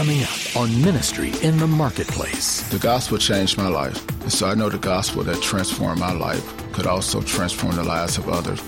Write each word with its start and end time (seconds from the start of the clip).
coming 0.00 0.22
up 0.22 0.56
on 0.56 0.80
Ministry 0.80 1.30
in 1.42 1.58
the 1.58 1.66
Marketplace. 1.66 2.62
The 2.70 2.78
gospel 2.78 3.18
changed 3.18 3.58
my 3.58 3.68
life, 3.68 3.98
and 4.22 4.32
so 4.32 4.46
I 4.46 4.54
know 4.54 4.70
the 4.70 4.78
gospel 4.78 5.22
that 5.24 5.42
transformed 5.42 6.00
my 6.00 6.14
life 6.14 6.42
could 6.72 6.86
also 6.86 7.20
transform 7.20 7.76
the 7.76 7.84
lives 7.84 8.16
of 8.16 8.26
others. 8.26 8.62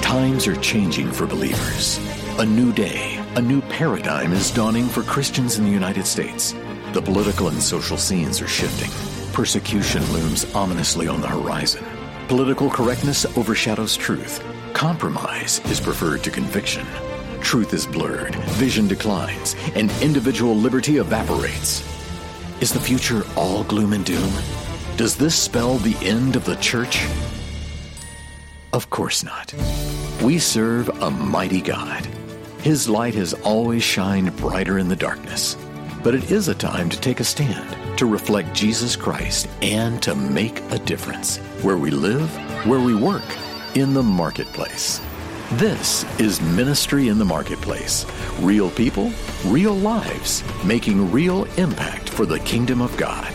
Times 0.00 0.46
are 0.46 0.56
changing 0.62 1.12
for 1.12 1.26
believers. 1.26 1.98
A 2.38 2.46
new 2.46 2.72
day, 2.72 3.22
a 3.36 3.42
new 3.42 3.60
paradigm 3.60 4.32
is 4.32 4.50
dawning 4.50 4.86
for 4.86 5.02
Christians 5.02 5.58
in 5.58 5.66
the 5.66 5.70
United 5.70 6.06
States. 6.06 6.54
The 6.94 7.02
political 7.02 7.48
and 7.48 7.62
social 7.62 7.98
scenes 7.98 8.40
are 8.40 8.48
shifting. 8.48 8.90
Persecution 9.34 10.02
looms 10.10 10.46
ominously 10.54 11.06
on 11.06 11.20
the 11.20 11.28
horizon. 11.28 11.84
Political 12.28 12.70
correctness 12.70 13.26
overshadows 13.36 13.94
truth. 13.94 14.42
Compromise 14.72 15.60
is 15.66 15.80
preferred 15.80 16.24
to 16.24 16.30
conviction. 16.30 16.86
Truth 17.44 17.74
is 17.74 17.86
blurred, 17.86 18.34
vision 18.56 18.88
declines, 18.88 19.54
and 19.76 19.92
individual 20.02 20.56
liberty 20.56 20.96
evaporates. 20.96 21.84
Is 22.60 22.72
the 22.72 22.80
future 22.80 23.22
all 23.36 23.62
gloom 23.64 23.92
and 23.92 24.04
doom? 24.04 24.32
Does 24.96 25.16
this 25.16 25.36
spell 25.36 25.76
the 25.76 25.94
end 26.04 26.34
of 26.34 26.44
the 26.46 26.56
church? 26.56 27.06
Of 28.72 28.90
course 28.90 29.22
not. 29.22 29.54
We 30.20 30.40
serve 30.40 30.88
a 31.00 31.10
mighty 31.10 31.60
God. 31.60 32.04
His 32.62 32.88
light 32.88 33.14
has 33.14 33.34
always 33.34 33.84
shined 33.84 34.34
brighter 34.36 34.78
in 34.78 34.88
the 34.88 34.96
darkness. 34.96 35.56
But 36.02 36.14
it 36.14 36.32
is 36.32 36.48
a 36.48 36.54
time 36.54 36.88
to 36.88 37.00
take 37.00 37.20
a 37.20 37.24
stand, 37.24 37.98
to 37.98 38.06
reflect 38.06 38.54
Jesus 38.54 38.96
Christ, 38.96 39.48
and 39.62 40.02
to 40.02 40.16
make 40.16 40.60
a 40.72 40.78
difference 40.78 41.36
where 41.62 41.76
we 41.76 41.90
live, 41.90 42.34
where 42.66 42.80
we 42.80 42.96
work, 42.96 43.24
in 43.76 43.94
the 43.94 44.02
marketplace. 44.02 45.00
This 45.58 46.02
is 46.18 46.40
Ministry 46.40 47.06
in 47.06 47.16
the 47.16 47.24
Marketplace. 47.24 48.04
Real 48.40 48.72
people, 48.72 49.12
real 49.44 49.74
lives, 49.74 50.42
making 50.64 51.12
real 51.12 51.44
impact 51.58 52.08
for 52.08 52.26
the 52.26 52.40
kingdom 52.40 52.80
of 52.80 52.96
God. 52.96 53.32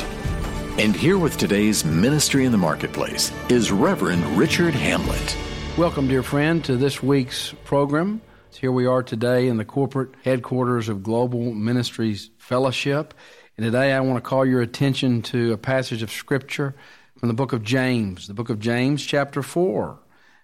And 0.78 0.94
here 0.94 1.17
with 1.17 1.38
today's 1.38 1.86
Ministry 1.86 2.44
in 2.44 2.52
the 2.52 2.58
Marketplace 2.58 3.31
is 3.48 3.72
Reverend 3.72 4.26
Richard 4.38 4.73
Hamlet. 4.73 5.38
Welcome, 5.78 6.09
dear 6.09 6.22
friend, 6.22 6.61
to 6.66 6.76
this 6.76 7.02
week's 7.02 7.53
program. 7.64 8.20
Here 8.52 8.73
we 8.73 8.86
are 8.86 9.02
today 9.02 9.48
in 9.48 9.56
the 9.56 9.64
corporate 9.64 10.09
headquarters 10.22 10.89
of 10.89 11.02
Global 11.02 11.54
Ministries 11.54 12.31
Fellowship. 12.38 13.14
And 13.56 13.64
today 13.64 13.94
I 13.94 14.02
want 14.02 14.22
to 14.22 14.30
call 14.30 14.45
your 14.45 14.61
attention 14.61 15.22
to 15.22 15.54
a 15.54 15.58
passage 15.58 16.04
of 16.04 16.11
Scripture 16.11 16.76
from 17.16 17.30
the 17.30 17.33
book 17.33 17.54
of 17.54 17.64
James, 17.64 18.28
the 18.28 18.33
book 18.33 18.50
of 18.50 18.59
James, 18.59 19.06
chapter 19.06 19.42
4, 19.42 19.98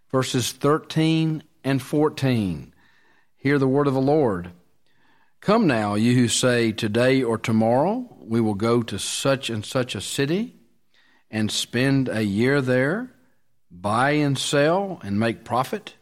verses 0.09 0.53
13 0.53 1.43
and 1.65 1.81
14. 1.81 2.73
Hear 3.35 3.59
the 3.59 3.67
word 3.67 3.87
of 3.87 3.93
the 3.93 3.99
Lord. 3.99 4.51
Come 5.41 5.67
now, 5.67 5.95
you 5.95 6.13
who 6.15 6.27
say, 6.27 6.71
Today 6.71 7.21
or 7.21 7.37
tomorrow 7.37 8.07
we 8.21 8.39
will 8.39 8.53
go 8.53 8.81
to 8.83 8.97
such 8.97 9.49
and 9.49 9.65
such 9.65 9.95
a 9.95 10.01
city 10.01 10.55
and 11.29 11.51
spend 11.51 12.07
a 12.07 12.23
year 12.23 12.61
there, 12.61 13.11
buy 13.69 14.11
and 14.11 14.37
sell 14.37 14.99
and 15.03 15.19
make 15.19 15.43
profit, 15.43 15.95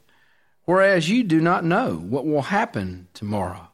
whereas 0.66 1.09
you 1.09 1.23
do 1.23 1.41
not 1.41 1.66
know 1.66 1.95
what 1.95 2.25
will 2.25 2.44
happen 2.44 3.08
tomorrow. 3.14 3.69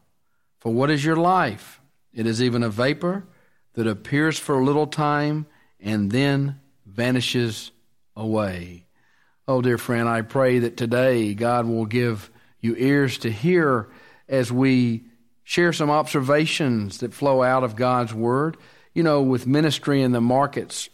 For 0.59 0.71
what 0.71 0.91
is 0.91 1.03
your 1.03 1.15
life? 1.15 1.81
It 2.13 2.25
is 2.25 2.41
even 2.41 2.63
a 2.63 2.69
vapor 2.69 3.25
that 3.73 3.87
appears 3.87 4.37
for 4.37 4.59
a 4.59 4.63
little 4.63 4.87
time 4.87 5.47
and 5.79 6.11
then 6.11 6.59
vanishes 6.85 7.71
away. 8.15 8.85
Oh, 9.49 9.63
dear 9.63 9.79
friend, 9.79 10.07
I 10.07 10.21
pray 10.21 10.59
that 10.59 10.77
today 10.77 11.33
God 11.33 11.65
will 11.65 11.87
give 11.87 12.29
you 12.61 12.75
ears 12.77 13.17
to 13.17 13.31
hear 13.31 13.89
as 14.27 14.51
we 14.51 15.05
share 15.43 15.73
some 15.73 15.89
observations 15.89 16.99
that 16.99 17.15
flow 17.15 17.41
out 17.41 17.63
of 17.63 17.75
God's 17.75 18.13
Word. 18.13 18.57
You 18.93 19.01
know, 19.01 19.23
with 19.23 19.47
ministry 19.47 20.03
in 20.03 20.11
the 20.11 20.21
markets, 20.21 20.87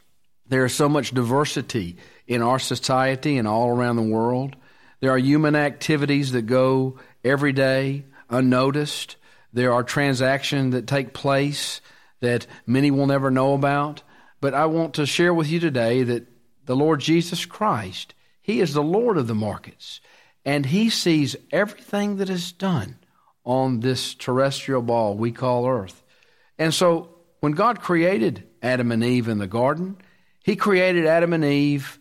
there 0.48 0.64
is 0.64 0.74
so 0.74 0.88
much 0.88 1.12
diversity 1.12 1.98
in 2.28 2.42
our 2.42 2.58
society 2.58 3.38
and 3.38 3.46
all 3.46 3.68
around 3.68 3.98
the 3.98 4.04
world. 4.04 4.56
There 5.02 5.12
are 5.12 5.18
human 5.18 5.58
activities 5.58 6.32
that 6.32 6.44
go 6.44 6.98
every 7.26 7.52
day 7.52 8.06
unnoticed. 8.30 9.18
There 9.52 9.74
are 9.74 9.84
transactions 9.84 10.72
that 10.72 10.88
take 10.88 11.14
place 11.14 11.82
that 12.22 12.48
many 12.66 12.90
will 12.90 13.08
never 13.08 13.30
know 13.30 13.54
about. 13.54 14.02
But 14.40 14.54
I 14.54 14.68
want 14.68 14.94
to 14.94 15.06
share 15.06 15.34
with 15.34 15.50
you 15.50 15.60
today 15.60 16.04
that 16.04 16.26
the 16.66 16.78
Lord 16.78 17.02
Jesus 17.02 17.46
Christ 17.46 18.14
he 18.46 18.60
is 18.60 18.76
the 18.76 18.84
Lord 18.84 19.18
of 19.18 19.26
the 19.26 19.34
markets, 19.34 20.02
and 20.46 20.68
He 20.68 20.92
sees 20.92 21.36
everything 21.52 22.18
that 22.18 22.30
is 22.30 22.52
done 22.52 23.00
on 23.44 23.80
this 23.80 24.14
terrestrial 24.14 24.84
ball 24.84 25.18
we 25.18 25.32
call 25.32 25.68
Earth. 25.68 26.04
And 26.60 26.72
so, 26.72 27.10
when 27.40 27.54
God 27.54 27.82
created 27.82 28.44
Adam 28.62 28.92
and 28.92 29.04
Eve 29.04 29.30
in 29.30 29.40
the 29.40 29.48
garden, 29.48 29.98
He 30.44 30.56
created 30.56 31.08
Adam 31.08 31.34
and 31.34 31.44
Eve 31.44 31.98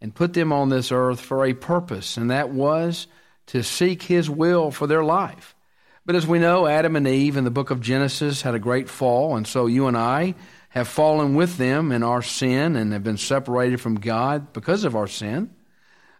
and 0.00 0.14
put 0.14 0.32
them 0.32 0.52
on 0.52 0.68
this 0.68 0.92
earth 0.92 1.20
for 1.20 1.44
a 1.44 1.54
purpose, 1.54 2.16
and 2.16 2.30
that 2.30 2.50
was 2.50 3.08
to 3.46 3.64
seek 3.64 4.04
His 4.04 4.30
will 4.30 4.70
for 4.70 4.86
their 4.86 5.02
life. 5.02 5.56
But 6.06 6.14
as 6.14 6.24
we 6.24 6.38
know, 6.38 6.68
Adam 6.68 6.94
and 6.94 7.08
Eve 7.08 7.36
in 7.36 7.42
the 7.42 7.50
book 7.50 7.72
of 7.72 7.80
Genesis 7.80 8.42
had 8.42 8.54
a 8.54 8.60
great 8.60 8.88
fall, 8.88 9.34
and 9.34 9.44
so 9.44 9.66
you 9.66 9.88
and 9.88 9.96
I 9.96 10.36
have 10.68 10.86
fallen 10.86 11.34
with 11.34 11.56
them 11.56 11.90
in 11.90 12.04
our 12.04 12.22
sin 12.22 12.76
and 12.76 12.92
have 12.92 13.02
been 13.02 13.16
separated 13.16 13.80
from 13.80 13.96
God 13.96 14.52
because 14.52 14.84
of 14.84 14.94
our 14.94 15.08
sin. 15.08 15.50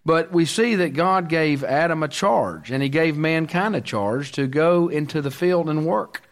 But 0.05 0.33
we 0.33 0.47
see 0.47 0.77
that 0.77 0.94
God 0.94 1.28
gave 1.28 1.62
Adam 1.62 2.03
a 2.03 2.09
charge, 2.09 2.71
and 2.71 2.83
he 2.83 2.88
gave 2.88 3.16
mankind 3.16 3.77
a 3.77 3.81
charge 3.81 4.33
to 4.33 4.47
go 4.47 4.88
into 4.88 5.21
the 5.21 5.31
field 5.31 5.69
and 5.69 5.84
work. 5.84 6.22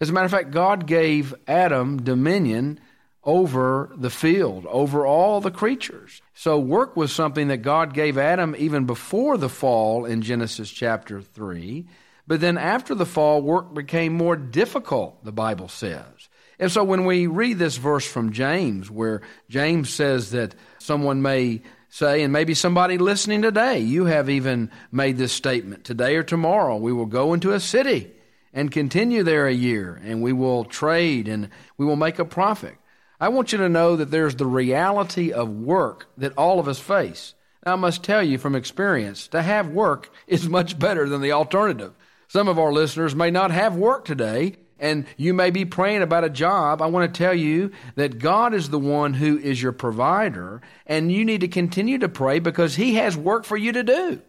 As 0.00 0.08
a 0.08 0.12
matter 0.12 0.26
of 0.26 0.30
fact, 0.30 0.50
God 0.50 0.86
gave 0.86 1.34
Adam 1.46 2.02
dominion 2.02 2.80
over 3.24 3.92
the 3.96 4.10
field, 4.10 4.64
over 4.66 5.04
all 5.04 5.40
the 5.40 5.50
creatures. 5.50 6.22
So 6.34 6.58
work 6.58 6.96
was 6.96 7.12
something 7.12 7.48
that 7.48 7.58
God 7.58 7.92
gave 7.92 8.16
Adam 8.16 8.54
even 8.56 8.86
before 8.86 9.36
the 9.36 9.50
fall 9.50 10.06
in 10.06 10.22
Genesis 10.22 10.70
chapter 10.70 11.20
3. 11.20 11.86
But 12.26 12.40
then 12.40 12.56
after 12.56 12.94
the 12.94 13.04
fall, 13.04 13.42
work 13.42 13.74
became 13.74 14.14
more 14.14 14.36
difficult, 14.36 15.24
the 15.24 15.32
Bible 15.32 15.68
says. 15.68 16.28
And 16.58 16.72
so 16.72 16.84
when 16.84 17.04
we 17.04 17.26
read 17.26 17.58
this 17.58 17.76
verse 17.76 18.06
from 18.06 18.32
James, 18.32 18.90
where 18.90 19.20
James 19.48 19.90
says 19.90 20.30
that 20.30 20.54
someone 20.78 21.22
may 21.22 21.62
say, 21.88 22.22
and 22.22 22.32
maybe 22.32 22.54
somebody 22.54 22.98
listening 22.98 23.42
today, 23.42 23.78
you 23.78 24.04
have 24.06 24.28
even 24.28 24.70
made 24.92 25.16
this 25.16 25.32
statement 25.32 25.84
today 25.84 26.16
or 26.16 26.22
tomorrow, 26.22 26.76
we 26.76 26.92
will 26.92 27.06
go 27.06 27.32
into 27.32 27.52
a 27.52 27.60
city 27.60 28.10
and 28.52 28.70
continue 28.70 29.22
there 29.22 29.46
a 29.46 29.52
year, 29.52 30.00
and 30.04 30.22
we 30.22 30.32
will 30.32 30.64
trade 30.64 31.28
and 31.28 31.48
we 31.76 31.86
will 31.86 31.96
make 31.96 32.18
a 32.18 32.24
profit. 32.24 32.74
I 33.20 33.28
want 33.28 33.52
you 33.52 33.58
to 33.58 33.68
know 33.68 33.96
that 33.96 34.10
there's 34.10 34.36
the 34.36 34.46
reality 34.46 35.32
of 35.32 35.48
work 35.48 36.06
that 36.18 36.36
all 36.36 36.60
of 36.60 36.68
us 36.68 36.78
face. 36.78 37.34
I 37.64 37.74
must 37.74 38.04
tell 38.04 38.22
you 38.22 38.38
from 38.38 38.54
experience, 38.54 39.28
to 39.28 39.42
have 39.42 39.68
work 39.68 40.10
is 40.26 40.48
much 40.48 40.78
better 40.78 41.08
than 41.08 41.20
the 41.20 41.32
alternative. 41.32 41.92
Some 42.28 42.48
of 42.48 42.58
our 42.58 42.72
listeners 42.72 43.14
may 43.14 43.30
not 43.30 43.50
have 43.50 43.76
work 43.76 44.04
today, 44.04 44.56
and 44.78 45.06
you 45.16 45.34
may 45.34 45.50
be 45.50 45.64
praying 45.64 46.02
about 46.02 46.24
a 46.24 46.30
job, 46.30 46.80
I 46.80 46.86
want 46.86 47.12
to 47.12 47.18
tell 47.18 47.34
you 47.34 47.72
that 47.96 48.18
God 48.18 48.54
is 48.54 48.70
the 48.70 48.78
one 48.78 49.14
who 49.14 49.38
is 49.38 49.62
your 49.62 49.72
provider, 49.72 50.60
and 50.86 51.10
you 51.10 51.24
need 51.24 51.40
to 51.40 51.48
continue 51.48 51.98
to 51.98 52.08
pray 52.08 52.38
because 52.38 52.76
He 52.76 52.94
has 52.94 53.16
work 53.16 53.44
for 53.44 53.56
you 53.56 53.72
to 53.72 53.82
do 53.82 54.22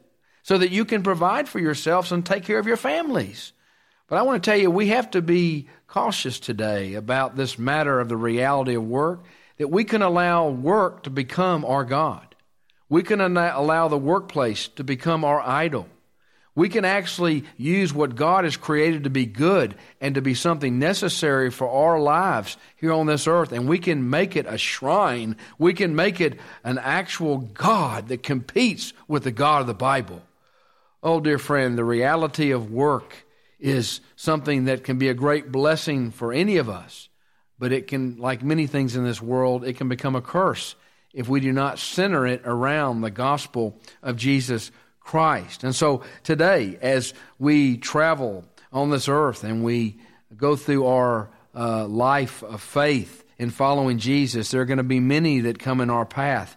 so 0.43 0.57
that 0.57 0.71
you 0.71 0.85
can 0.85 1.03
provide 1.03 1.47
for 1.47 1.59
yourselves 1.59 2.11
and 2.11 2.25
take 2.25 2.43
care 2.43 2.59
of 2.59 2.67
your 2.67 2.77
families. 2.77 3.53
But 4.07 4.17
I 4.17 4.23
want 4.23 4.43
to 4.43 4.49
tell 4.49 4.59
you, 4.59 4.71
we 4.71 4.87
have 4.87 5.11
to 5.11 5.21
be 5.21 5.67
cautious 5.87 6.39
today 6.39 6.95
about 6.95 7.35
this 7.35 7.59
matter 7.59 7.99
of 7.99 8.09
the 8.09 8.17
reality 8.17 8.75
of 8.75 8.83
work, 8.83 9.23
that 9.57 9.69
we 9.69 9.83
can 9.83 10.01
allow 10.01 10.49
work 10.49 11.03
to 11.03 11.09
become 11.09 11.63
our 11.65 11.83
God. 11.83 12.35
We 12.89 13.03
can 13.03 13.21
allow 13.21 13.87
the 13.87 13.97
workplace 13.97 14.67
to 14.69 14.83
become 14.83 15.23
our 15.23 15.39
idol. 15.41 15.87
We 16.59 16.67
can 16.67 16.83
actually 16.83 17.45
use 17.55 17.93
what 17.93 18.17
God 18.17 18.43
has 18.43 18.57
created 18.57 19.05
to 19.05 19.09
be 19.09 19.25
good 19.25 19.75
and 20.01 20.15
to 20.15 20.21
be 20.21 20.33
something 20.33 20.77
necessary 20.77 21.51
for 21.51 21.69
our 21.69 22.01
lives 22.01 22.57
here 22.75 22.91
on 22.91 23.05
this 23.05 23.27
earth, 23.27 23.53
and 23.53 23.65
we 23.65 23.79
can 23.79 24.09
make 24.09 24.35
it 24.35 24.45
a 24.45 24.57
shrine. 24.57 25.37
We 25.57 25.73
can 25.73 25.95
make 25.95 26.19
it 26.19 26.37
an 26.65 26.77
actual 26.77 27.37
God 27.37 28.09
that 28.09 28.23
competes 28.23 28.91
with 29.07 29.23
the 29.23 29.31
God 29.31 29.61
of 29.61 29.67
the 29.67 29.73
Bible. 29.73 30.21
Oh, 31.01 31.21
dear 31.21 31.39
friend, 31.39 31.77
the 31.77 31.85
reality 31.85 32.51
of 32.51 32.69
work 32.69 33.15
is 33.57 34.01
something 34.17 34.65
that 34.65 34.83
can 34.83 34.97
be 34.97 35.07
a 35.07 35.13
great 35.13 35.53
blessing 35.53 36.11
for 36.11 36.33
any 36.33 36.57
of 36.57 36.67
us, 36.67 37.07
but 37.57 37.71
it 37.71 37.87
can, 37.87 38.17
like 38.17 38.43
many 38.43 38.67
things 38.67 38.97
in 38.97 39.05
this 39.05 39.21
world, 39.21 39.63
it 39.63 39.77
can 39.77 39.87
become 39.87 40.17
a 40.17 40.21
curse 40.21 40.75
if 41.13 41.29
we 41.29 41.39
do 41.39 41.53
not 41.53 41.79
center 41.79 42.27
it 42.27 42.41
around 42.43 42.99
the 42.99 43.09
gospel 43.09 43.79
of 44.03 44.17
Jesus 44.17 44.71
Christ. 45.09 45.63
And 45.63 45.75
so 45.75 46.03
today, 46.21 46.77
as 46.83 47.15
we 47.39 47.77
travel 47.77 48.45
on 48.71 48.91
this 48.91 49.09
earth 49.09 49.43
and 49.43 49.63
we 49.63 49.97
go 50.37 50.55
through 50.55 50.85
our 50.85 51.31
uh, 51.55 51.87
life 51.87 52.43
of 52.43 52.61
faith 52.61 53.25
in 53.39 53.49
following 53.49 53.97
Jesus, 53.97 54.51
there 54.51 54.61
are 54.61 54.65
going 54.65 54.77
to 54.77 54.83
be 54.83 54.99
many 54.99 55.39
that 55.39 55.57
come 55.57 55.81
in 55.81 55.89
our 55.89 56.05
path 56.05 56.55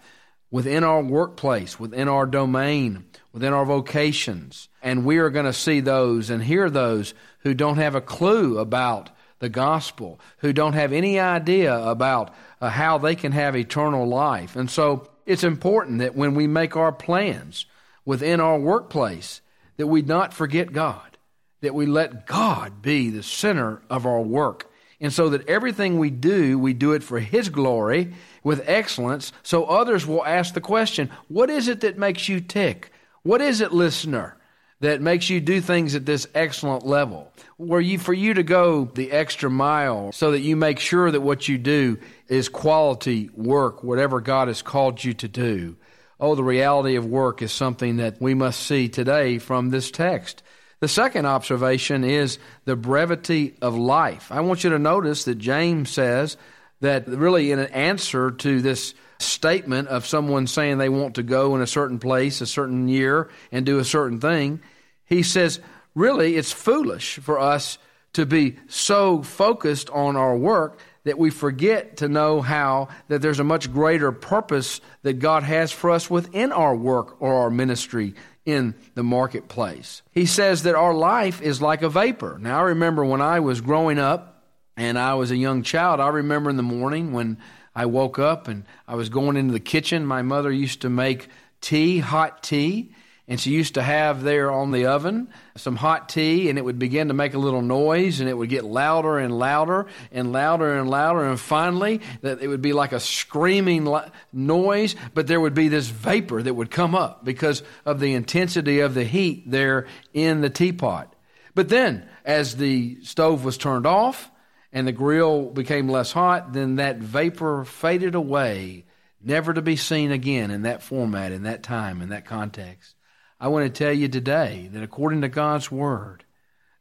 within 0.50 0.84
our 0.84 1.02
workplace, 1.02 1.80
within 1.80 2.08
our 2.08 2.26
domain, 2.26 3.06
within 3.32 3.54
our 3.54 3.64
vocations. 3.64 4.68
And 4.82 5.06
we 5.06 5.16
are 5.16 5.30
going 5.30 5.46
to 5.46 5.54
see 5.54 5.80
those 5.80 6.28
and 6.28 6.42
hear 6.42 6.68
those 6.68 7.14
who 7.38 7.54
don't 7.54 7.78
have 7.78 7.94
a 7.94 8.02
clue 8.02 8.58
about 8.58 9.08
the 9.38 9.48
gospel, 9.48 10.20
who 10.40 10.52
don't 10.52 10.74
have 10.74 10.92
any 10.92 11.18
idea 11.18 11.74
about 11.74 12.34
uh, 12.60 12.68
how 12.68 12.98
they 12.98 13.14
can 13.14 13.32
have 13.32 13.56
eternal 13.56 14.06
life. 14.06 14.56
And 14.56 14.70
so 14.70 15.08
it's 15.24 15.42
important 15.42 16.00
that 16.00 16.14
when 16.14 16.34
we 16.34 16.46
make 16.46 16.76
our 16.76 16.92
plans 16.92 17.64
within 18.04 18.40
our 18.40 18.58
workplace, 18.58 19.40
that 19.76 19.86
we 19.86 20.02
not 20.02 20.34
forget 20.34 20.72
God, 20.72 21.16
that 21.60 21.74
we 21.74 21.86
let 21.86 22.26
God 22.26 22.82
be 22.82 23.10
the 23.10 23.22
center 23.22 23.82
of 23.88 24.06
our 24.06 24.20
work. 24.20 24.68
And 25.00 25.12
so 25.12 25.30
that 25.30 25.48
everything 25.48 25.98
we 25.98 26.10
do, 26.10 26.58
we 26.58 26.74
do 26.74 26.92
it 26.92 27.02
for 27.02 27.18
His 27.18 27.48
glory 27.48 28.14
with 28.44 28.62
excellence, 28.68 29.32
so 29.42 29.64
others 29.64 30.06
will 30.06 30.24
ask 30.24 30.54
the 30.54 30.60
question, 30.60 31.10
What 31.28 31.50
is 31.50 31.66
it 31.66 31.80
that 31.80 31.98
makes 31.98 32.28
you 32.28 32.40
tick? 32.40 32.92
What 33.24 33.40
is 33.40 33.60
it, 33.60 33.72
listener, 33.72 34.36
that 34.78 35.00
makes 35.00 35.30
you 35.30 35.40
do 35.40 35.60
things 35.60 35.94
at 35.94 36.06
this 36.06 36.26
excellent 36.34 36.86
level? 36.86 37.32
Were 37.58 37.80
you 37.80 37.98
for 37.98 38.12
you 38.12 38.34
to 38.34 38.42
go 38.42 38.84
the 38.84 39.12
extra 39.12 39.50
mile 39.50 40.12
so 40.12 40.32
that 40.32 40.40
you 40.40 40.56
make 40.56 40.78
sure 40.78 41.10
that 41.10 41.20
what 41.20 41.48
you 41.48 41.58
do 41.58 41.98
is 42.28 42.48
quality 42.48 43.30
work, 43.34 43.82
whatever 43.82 44.20
God 44.20 44.48
has 44.48 44.62
called 44.62 45.02
you 45.02 45.14
to 45.14 45.28
do? 45.28 45.76
Oh, 46.22 46.36
the 46.36 46.44
reality 46.44 46.94
of 46.94 47.04
work 47.04 47.42
is 47.42 47.50
something 47.50 47.96
that 47.96 48.22
we 48.22 48.32
must 48.32 48.62
see 48.62 48.88
today 48.88 49.38
from 49.38 49.70
this 49.70 49.90
text. 49.90 50.44
The 50.78 50.86
second 50.86 51.26
observation 51.26 52.04
is 52.04 52.38
the 52.64 52.76
brevity 52.76 53.56
of 53.60 53.76
life. 53.76 54.30
I 54.30 54.40
want 54.42 54.62
you 54.62 54.70
to 54.70 54.78
notice 54.78 55.24
that 55.24 55.34
James 55.38 55.90
says 55.90 56.36
that 56.80 57.08
really 57.08 57.50
in 57.50 57.58
an 57.58 57.72
answer 57.72 58.30
to 58.30 58.62
this 58.62 58.94
statement 59.18 59.88
of 59.88 60.06
someone 60.06 60.46
saying 60.46 60.78
they 60.78 60.88
want 60.88 61.16
to 61.16 61.24
go 61.24 61.56
in 61.56 61.60
a 61.60 61.66
certain 61.66 61.98
place, 61.98 62.40
a 62.40 62.46
certain 62.46 62.86
year, 62.86 63.28
and 63.50 63.66
do 63.66 63.80
a 63.80 63.84
certain 63.84 64.20
thing, 64.20 64.60
he 65.04 65.24
says, 65.24 65.58
really, 65.96 66.36
it's 66.36 66.52
foolish 66.52 67.18
for 67.18 67.40
us 67.40 67.78
to 68.12 68.26
be 68.26 68.58
so 68.68 69.24
focused 69.24 69.90
on 69.90 70.14
our 70.14 70.36
work 70.36 70.78
that 71.04 71.18
we 71.18 71.30
forget 71.30 71.98
to 71.98 72.08
know 72.08 72.40
how 72.40 72.88
that 73.08 73.22
there's 73.22 73.40
a 73.40 73.44
much 73.44 73.72
greater 73.72 74.12
purpose 74.12 74.80
that 75.02 75.14
God 75.14 75.42
has 75.42 75.72
for 75.72 75.90
us 75.90 76.08
within 76.08 76.52
our 76.52 76.74
work 76.74 77.20
or 77.20 77.34
our 77.34 77.50
ministry 77.50 78.14
in 78.44 78.74
the 78.94 79.02
marketplace. 79.02 80.02
He 80.10 80.26
says 80.26 80.64
that 80.64 80.74
our 80.74 80.94
life 80.94 81.42
is 81.42 81.62
like 81.62 81.82
a 81.82 81.88
vapor. 81.88 82.38
Now, 82.40 82.60
I 82.60 82.62
remember 82.62 83.04
when 83.04 83.20
I 83.20 83.40
was 83.40 83.60
growing 83.60 83.98
up 83.98 84.44
and 84.76 84.98
I 84.98 85.14
was 85.14 85.30
a 85.30 85.36
young 85.36 85.62
child, 85.62 86.00
I 86.00 86.08
remember 86.08 86.50
in 86.50 86.56
the 86.56 86.62
morning 86.62 87.12
when 87.12 87.38
I 87.74 87.86
woke 87.86 88.18
up 88.18 88.48
and 88.48 88.64
I 88.86 88.96
was 88.96 89.08
going 89.08 89.36
into 89.36 89.52
the 89.52 89.60
kitchen. 89.60 90.04
My 90.06 90.22
mother 90.22 90.50
used 90.50 90.82
to 90.82 90.90
make 90.90 91.28
tea, 91.60 91.98
hot 91.98 92.42
tea, 92.42 92.92
and 93.28 93.40
she 93.40 93.50
used 93.50 93.74
to 93.74 93.82
have 93.82 94.22
there 94.22 94.50
on 94.50 94.72
the 94.72 94.86
oven 94.86 95.28
some 95.56 95.76
hot 95.76 96.08
tea, 96.08 96.48
and 96.48 96.58
it 96.58 96.64
would 96.64 96.78
begin 96.78 97.08
to 97.08 97.14
make 97.14 97.34
a 97.34 97.38
little 97.38 97.62
noise, 97.62 98.20
and 98.20 98.28
it 98.28 98.36
would 98.36 98.48
get 98.48 98.64
louder 98.64 99.18
and 99.18 99.38
louder 99.38 99.86
and 100.10 100.32
louder 100.32 100.78
and 100.78 100.90
louder, 100.90 101.24
and 101.24 101.38
finally, 101.38 102.00
that 102.22 102.42
it 102.42 102.48
would 102.48 102.62
be 102.62 102.72
like 102.72 102.92
a 102.92 103.00
screaming 103.00 103.88
noise, 104.32 104.96
but 105.14 105.26
there 105.26 105.40
would 105.40 105.54
be 105.54 105.68
this 105.68 105.88
vapor 105.88 106.42
that 106.42 106.54
would 106.54 106.70
come 106.70 106.94
up 106.94 107.24
because 107.24 107.62
of 107.84 108.00
the 108.00 108.14
intensity 108.14 108.80
of 108.80 108.94
the 108.94 109.04
heat 109.04 109.50
there 109.50 109.86
in 110.12 110.40
the 110.40 110.50
teapot. 110.50 111.14
But 111.54 111.68
then, 111.68 112.08
as 112.24 112.56
the 112.56 112.98
stove 113.02 113.44
was 113.44 113.56
turned 113.56 113.86
off, 113.86 114.30
and 114.72 114.86
the 114.86 114.92
grill 114.92 115.50
became 115.50 115.88
less 115.88 116.12
hot, 116.12 116.54
then 116.54 116.76
that 116.76 116.96
vapor 116.96 117.64
faded 117.64 118.14
away, 118.14 118.86
never 119.22 119.52
to 119.52 119.62
be 119.62 119.76
seen 119.76 120.10
again 120.10 120.50
in 120.50 120.62
that 120.62 120.82
format, 120.82 121.30
in 121.30 121.42
that 121.42 121.62
time, 121.62 122.00
in 122.00 122.08
that 122.08 122.24
context. 122.24 122.94
I 123.42 123.48
want 123.48 123.64
to 123.64 123.84
tell 123.84 123.92
you 123.92 124.06
today 124.06 124.70
that 124.72 124.84
according 124.84 125.22
to 125.22 125.28
God's 125.28 125.68
Word, 125.68 126.24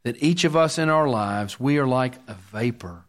that 0.04 0.22
each 0.22 0.44
of 0.44 0.54
us 0.54 0.78
in 0.78 0.88
our 0.88 1.08
lives, 1.08 1.58
we 1.58 1.76
are 1.78 1.88
like 1.88 2.14
a 2.28 2.34
vapor. 2.34 3.04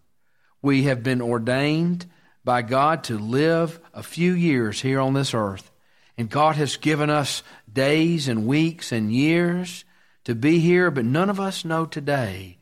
We 0.63 0.85
have 0.85 1.03
been 1.03 1.21
ordained 1.21 2.07
by 2.43 2.63
God 2.63 3.03
to 3.05 3.19
live 3.19 3.79
a 3.93 4.01
few 4.01 4.33
years 4.33 4.81
here 4.81 4.99
on 4.99 5.13
this 5.13 5.35
earth. 5.35 5.69
And 6.17 6.31
God 6.31 6.55
has 6.55 6.77
given 6.77 7.11
us 7.11 7.43
days 7.71 8.27
and 8.27 8.47
weeks 8.47 8.91
and 8.91 9.13
years 9.13 9.85
to 10.23 10.33
be 10.33 10.57
here, 10.57 10.89
but 10.89 11.05
none 11.05 11.29
of 11.29 11.39
us 11.39 11.63
know 11.63 11.85
today 11.85 12.57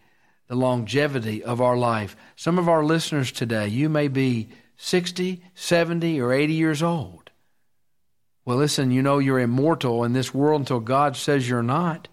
the 0.48 0.56
longevity 0.56 1.42
of 1.42 1.62
our 1.62 1.78
life. 1.78 2.18
Some 2.36 2.60
of 2.60 2.68
our 2.68 2.84
listeners 2.84 3.32
today, 3.32 3.70
you 3.70 3.88
may 3.88 4.10
be 4.10 4.50
60, 4.76 5.42
70, 5.56 6.20
or 6.20 6.34
80 6.34 6.54
years 6.54 6.84
old. 6.84 7.21
Well, 8.46 8.58
listen, 8.58 8.92
you 8.92 9.02
know 9.02 9.20
you're 9.20 9.40
immortal 9.40 10.04
in 10.04 10.14
this 10.14 10.34
world 10.34 10.62
until 10.62 10.80
God 10.80 11.16
says 11.16 11.48
you're 11.48 11.62
not. 11.62 12.08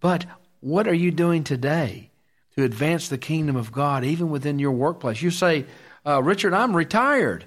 But 0.00 0.26
what 0.60 0.86
are 0.86 0.94
you 0.94 1.10
doing 1.10 1.42
today 1.44 2.10
to 2.56 2.64
advance 2.64 3.08
the 3.08 3.18
kingdom 3.18 3.56
of 3.56 3.72
God, 3.72 4.04
even 4.04 4.30
within 4.30 4.58
your 4.58 4.72
workplace? 4.72 5.22
You 5.22 5.30
say, 5.30 5.66
uh, 6.06 6.22
Richard, 6.22 6.54
I'm 6.54 6.76
retired. 6.76 7.46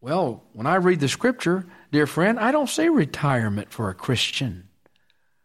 Well, 0.00 0.44
when 0.52 0.66
I 0.66 0.76
read 0.76 1.00
the 1.00 1.08
scripture, 1.08 1.66
dear 1.90 2.06
friend, 2.06 2.38
I 2.38 2.52
don't 2.52 2.68
see 2.68 2.88
retirement 2.88 3.72
for 3.72 3.90
a 3.90 3.94
Christian. 3.94 4.68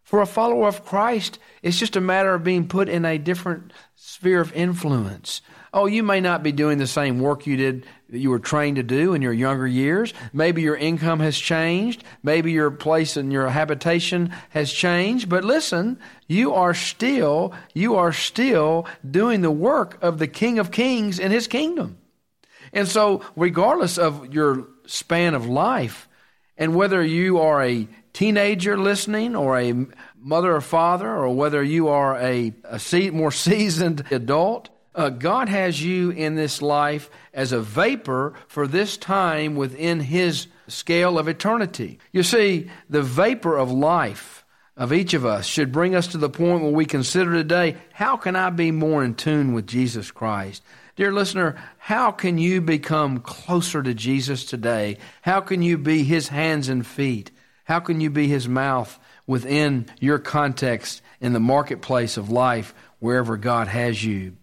For 0.04 0.22
a 0.22 0.28
follower 0.28 0.68
of 0.68 0.86
Christ, 0.86 1.40
it's 1.64 1.80
just 1.80 1.96
a 1.96 2.02
matter 2.02 2.36
of 2.36 2.44
being 2.44 2.68
put 2.68 2.88
in 2.88 3.04
a 3.04 3.18
different 3.18 3.74
sphere 3.96 4.40
of 4.40 4.54
influence. 4.54 5.42
Oh, 5.76 5.88
you 5.88 6.04
may 6.04 6.22
not 6.22 6.42
be 6.42 6.54
doing 6.54 6.78
the 6.78 6.88
same 6.88 7.20
work 7.20 7.46
you 7.46 7.58
did 7.58 7.86
that 8.10 8.20
you 8.20 8.30
were 8.30 8.40
trained 8.40 8.78
to 8.78 8.84
do 8.84 9.14
in 9.14 9.22
your 9.22 9.34
younger 9.34 9.68
years. 9.68 10.14
Maybe 10.32 10.62
your 10.62 10.78
income 10.78 11.20
has 11.20 11.38
changed. 11.38 12.02
Maybe 12.24 12.54
your 12.54 12.72
place 12.72 13.18
and 13.18 13.30
your 13.30 13.50
habitation 13.50 14.34
has 14.52 14.72
changed. 14.72 15.28
But 15.28 15.44
listen, 15.44 16.00
you 16.30 16.54
are 16.54 16.74
still, 16.74 17.54
you 17.74 17.96
are 17.96 18.14
still 18.14 18.88
doing 19.12 19.42
the 19.42 19.52
work 19.52 20.02
of 20.02 20.18
the 20.18 20.28
King 20.28 20.60
of 20.60 20.72
Kings 20.72 21.20
in 21.20 21.30
his 21.30 21.46
kingdom. 21.46 21.98
And 22.72 22.88
so, 22.88 23.22
regardless 23.36 23.98
of 23.98 24.34
your 24.34 24.70
span 24.86 25.34
of 25.34 25.46
life, 25.46 26.08
and 26.58 26.74
whether 26.74 27.04
you 27.04 27.40
are 27.40 27.62
a 27.62 27.86
teenager 28.14 28.78
listening 28.78 29.36
or 29.36 29.60
a 29.60 29.74
mother 30.18 30.56
or 30.56 30.62
father 30.62 31.10
or 31.10 31.36
whether 31.36 31.62
you 31.62 31.90
are 31.90 32.16
a, 32.16 32.54
a 32.64 33.12
more 33.12 33.34
seasoned 33.34 34.06
adult, 34.10 34.70
uh, 34.96 35.10
God 35.10 35.50
has 35.50 35.82
you 35.82 36.10
in 36.10 36.36
this 36.36 36.62
life 36.62 37.10
as 37.34 37.52
a 37.52 37.62
vapor 37.62 38.34
for 38.48 38.66
this 38.66 38.98
time 38.98 39.56
within 39.56 40.00
His 40.00 40.48
scale 40.68 41.20
of 41.20 41.28
eternity. 41.28 42.00
You 42.12 42.24
see, 42.24 42.70
the 42.90 43.04
vapor 43.04 43.58
of 43.58 43.72
life 43.72 44.44
of 44.78 44.92
each 44.92 45.14
of 45.14 45.26
us 45.26 45.46
should 45.46 45.72
bring 45.72 45.96
us 45.96 46.08
to 46.08 46.18
the 46.18 46.30
point 46.30 46.64
where 46.64 46.72
we 46.72 46.86
consider 46.86 47.32
today 47.32 47.78
how 47.94 48.18
can 48.18 48.36
I 48.36 48.50
be 48.50 48.72
more 48.72 49.04
in 49.04 49.16
tune 49.16 49.54
with 49.54 49.68
Jesus 49.68 50.12
Christ? 50.12 50.64
Dear 50.96 51.12
listener, 51.12 51.56
how 51.78 52.12
can 52.12 52.38
you 52.38 52.62
become 52.62 53.20
closer 53.20 53.84
to 53.84 53.94
Jesus 53.94 54.46
today? 54.46 54.98
How 55.22 55.42
can 55.42 55.62
you 55.62 55.78
be 55.78 56.04
His 56.04 56.30
hands 56.30 56.70
and 56.70 56.88
feet? 56.88 57.32
How 57.66 57.80
can 57.80 58.00
you 58.00 58.10
be 58.10 58.28
his 58.28 58.48
mouth 58.48 58.98
within 59.28 59.88
your 60.00 60.20
context 60.20 61.02
in 61.20 61.34
the 61.34 61.40
marketplace 61.40 62.16
of 62.16 62.30
life 62.30 62.74
wherever 63.00 63.38
God 63.38 63.68
has 63.68 64.04
you? 64.04 64.38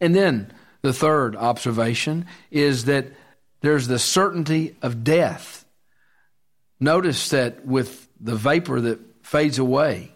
And 0.00 0.14
then 0.14 0.52
the 0.82 0.92
third 0.92 1.36
observation 1.36 2.26
is 2.50 2.86
that 2.86 3.06
there's 3.60 3.86
the 3.86 3.98
certainty 3.98 4.76
of 4.82 5.04
death. 5.04 5.64
Notice 6.78 7.28
that 7.30 7.66
with 7.66 8.08
the 8.18 8.36
vapor 8.36 8.80
that 8.80 9.00
fades 9.22 9.58
away 9.58 10.12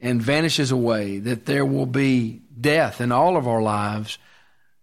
and 0.00 0.22
vanishes 0.22 0.70
away, 0.70 1.18
that 1.18 1.46
there 1.46 1.66
will 1.66 1.86
be 1.86 2.42
death 2.58 3.00
in 3.00 3.12
all 3.12 3.36
of 3.36 3.46
our 3.46 3.62
lives. 3.62 4.18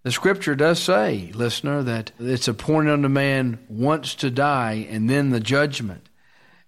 The 0.04 0.12
scripture 0.12 0.56
does 0.56 0.80
say, 0.80 1.32
listener, 1.34 1.84
that 1.84 2.12
it's 2.20 2.48
appointed 2.48 2.94
unto 2.94 3.10
man 3.10 3.60
once 3.68 4.16
to 4.16 4.30
die 4.30 4.88
and 4.90 5.10
then 5.10 5.32
the 5.32 5.40
judgment. 5.40 6.09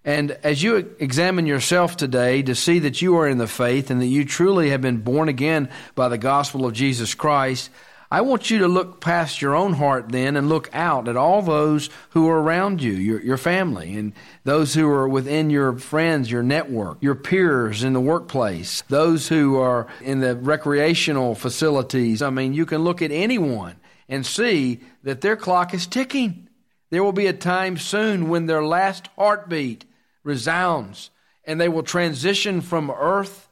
And 0.04 0.32
as 0.42 0.62
you 0.62 0.94
examine 0.98 1.46
yourself 1.46 1.96
today 1.96 2.42
to 2.42 2.54
see 2.56 2.80
that 2.80 3.00
you 3.00 3.16
are 3.18 3.28
in 3.28 3.38
the 3.38 3.46
faith 3.46 3.90
and 3.90 4.00
that 4.00 4.06
you 4.06 4.24
truly 4.24 4.70
have 4.70 4.80
been 4.80 4.98
born 4.98 5.28
again 5.28 5.68
by 5.94 6.08
the 6.08 6.18
gospel 6.18 6.66
of 6.66 6.72
Jesus 6.72 7.14
Christ, 7.14 7.70
I 8.10 8.20
want 8.20 8.50
you 8.50 8.58
to 8.58 8.68
look 8.68 9.00
past 9.00 9.40
your 9.40 9.54
own 9.54 9.72
heart 9.72 10.10
then 10.10 10.36
and 10.36 10.48
look 10.48 10.68
out 10.74 11.08
at 11.08 11.16
all 11.16 11.40
those 11.40 11.88
who 12.10 12.28
are 12.28 12.42
around 12.42 12.82
you, 12.82 12.92
your, 12.92 13.22
your 13.22 13.38
family, 13.38 13.94
and 13.94 14.12
those 14.44 14.74
who 14.74 14.86
are 14.90 15.08
within 15.08 15.48
your 15.50 15.78
friends, 15.78 16.30
your 16.30 16.42
network, 16.42 16.98
your 17.00 17.14
peers 17.14 17.84
in 17.84 17.94
the 17.94 18.00
workplace, 18.00 18.82
those 18.88 19.28
who 19.28 19.56
are 19.56 19.86
in 20.02 20.20
the 20.20 20.36
recreational 20.36 21.34
facilities. 21.34 22.20
I 22.20 22.28
mean, 22.28 22.52
you 22.52 22.66
can 22.66 22.82
look 22.82 23.00
at 23.00 23.12
anyone 23.12 23.76
and 24.10 24.26
see 24.26 24.80
that 25.04 25.22
their 25.22 25.36
clock 25.36 25.72
is 25.72 25.86
ticking. 25.86 26.48
There 26.90 27.02
will 27.02 27.12
be 27.12 27.28
a 27.28 27.32
time 27.32 27.78
soon 27.78 28.28
when 28.28 28.44
their 28.44 28.62
last 28.62 29.08
heartbeat 29.16 29.86
resounds, 30.24 31.10
and 31.44 31.60
they 31.60 31.68
will 31.68 31.82
transition 31.82 32.60
from 32.60 32.90
earth 32.90 33.48